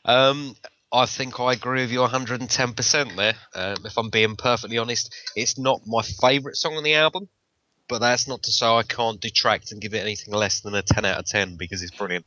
[0.04, 0.56] Um,
[0.92, 3.34] I think I agree with you 110% there.
[3.54, 7.28] Um, if I'm being perfectly honest, it's not my favourite song on the album,
[7.88, 10.82] but that's not to say I can't detract and give it anything less than a
[10.82, 12.24] 10 out of 10 because it's brilliant.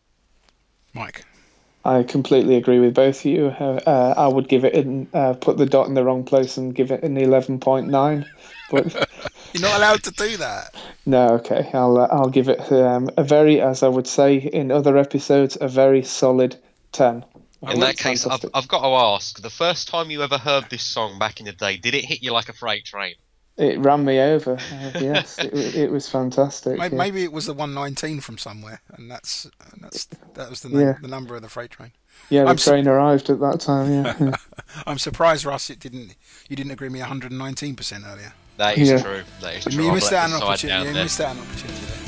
[0.93, 1.25] Mike.
[1.83, 3.47] I completely agree with both of you.
[3.47, 6.57] Uh, uh, I would give it in, uh, put the dot in the wrong place
[6.57, 8.25] and give it an 11.9.
[8.69, 8.93] But
[9.53, 10.75] You're not allowed to do that.
[11.05, 14.71] no, okay, I'll uh, I'll give it um, a very, as I would say in
[14.71, 16.55] other episodes, a very solid
[16.93, 17.25] 10.
[17.69, 20.83] In that case, I've, I've got to ask the first time you ever heard this
[20.83, 23.15] song back in the day, did it hit you like a freight train?
[23.57, 24.57] It ran me over.
[24.71, 26.77] Uh, yes, it, it was fantastic.
[26.77, 26.99] Maybe, yeah.
[27.01, 29.49] maybe it was the 119 from somewhere, and that's
[29.79, 30.93] that's that was the, num- Yeah.
[31.01, 31.91] the number of the freight train.
[32.29, 33.91] Yeah, the I'm su- train arrived at that time.
[33.91, 34.35] Yeah, yeah.
[34.87, 36.15] I'm surprised, Russ, it didn't.
[36.49, 38.33] You didn't agree with me 119 percent earlier.
[38.57, 39.01] That is Yeah.
[39.01, 39.21] true.
[39.41, 39.87] That is true.
[39.87, 40.87] I've missed out the on an opportunity.
[40.89, 41.85] You missed out on an opportunity.
[41.85, 42.00] There.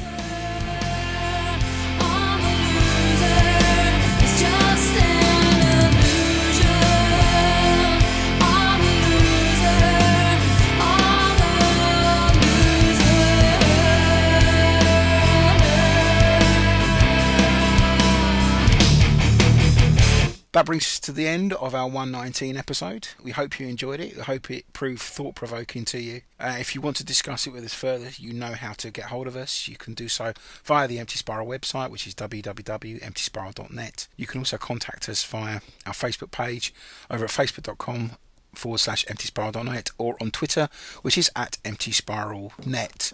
[20.54, 23.08] That brings us to the end of our 119 episode.
[23.24, 24.16] We hope you enjoyed it.
[24.16, 26.22] We hope it proved thought provoking to you.
[26.40, 29.06] Uh, if you want to discuss it with us further, you know how to get
[29.06, 29.68] hold of us.
[29.68, 30.32] You can do so
[30.64, 34.08] via the Empty Spiral website, which is www.emptyspiral.net.
[34.16, 36.72] You can also contact us via our Facebook page
[37.10, 38.12] over at facebook.com
[38.54, 40.70] forward slash emptyspiral.net or on Twitter,
[41.02, 43.14] which is at emptyspiralnet.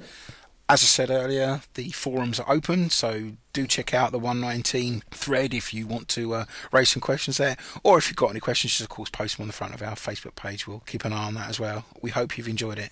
[0.72, 5.52] As I said earlier, the forums are open, so do check out the 119 thread
[5.52, 7.58] if you want to uh, raise some questions there.
[7.84, 9.82] Or if you've got any questions, just of course post them on the front of
[9.82, 10.68] our Facebook page.
[10.68, 11.86] We'll keep an eye on that as well.
[12.04, 12.92] We hope you've enjoyed it.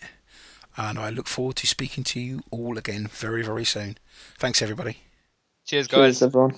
[0.76, 4.00] And I look forward to speaking to you all again very, very soon.
[4.40, 4.98] Thanks, everybody.
[5.68, 6.20] Cheers, guys.
[6.20, 6.56] Cheers, everyone.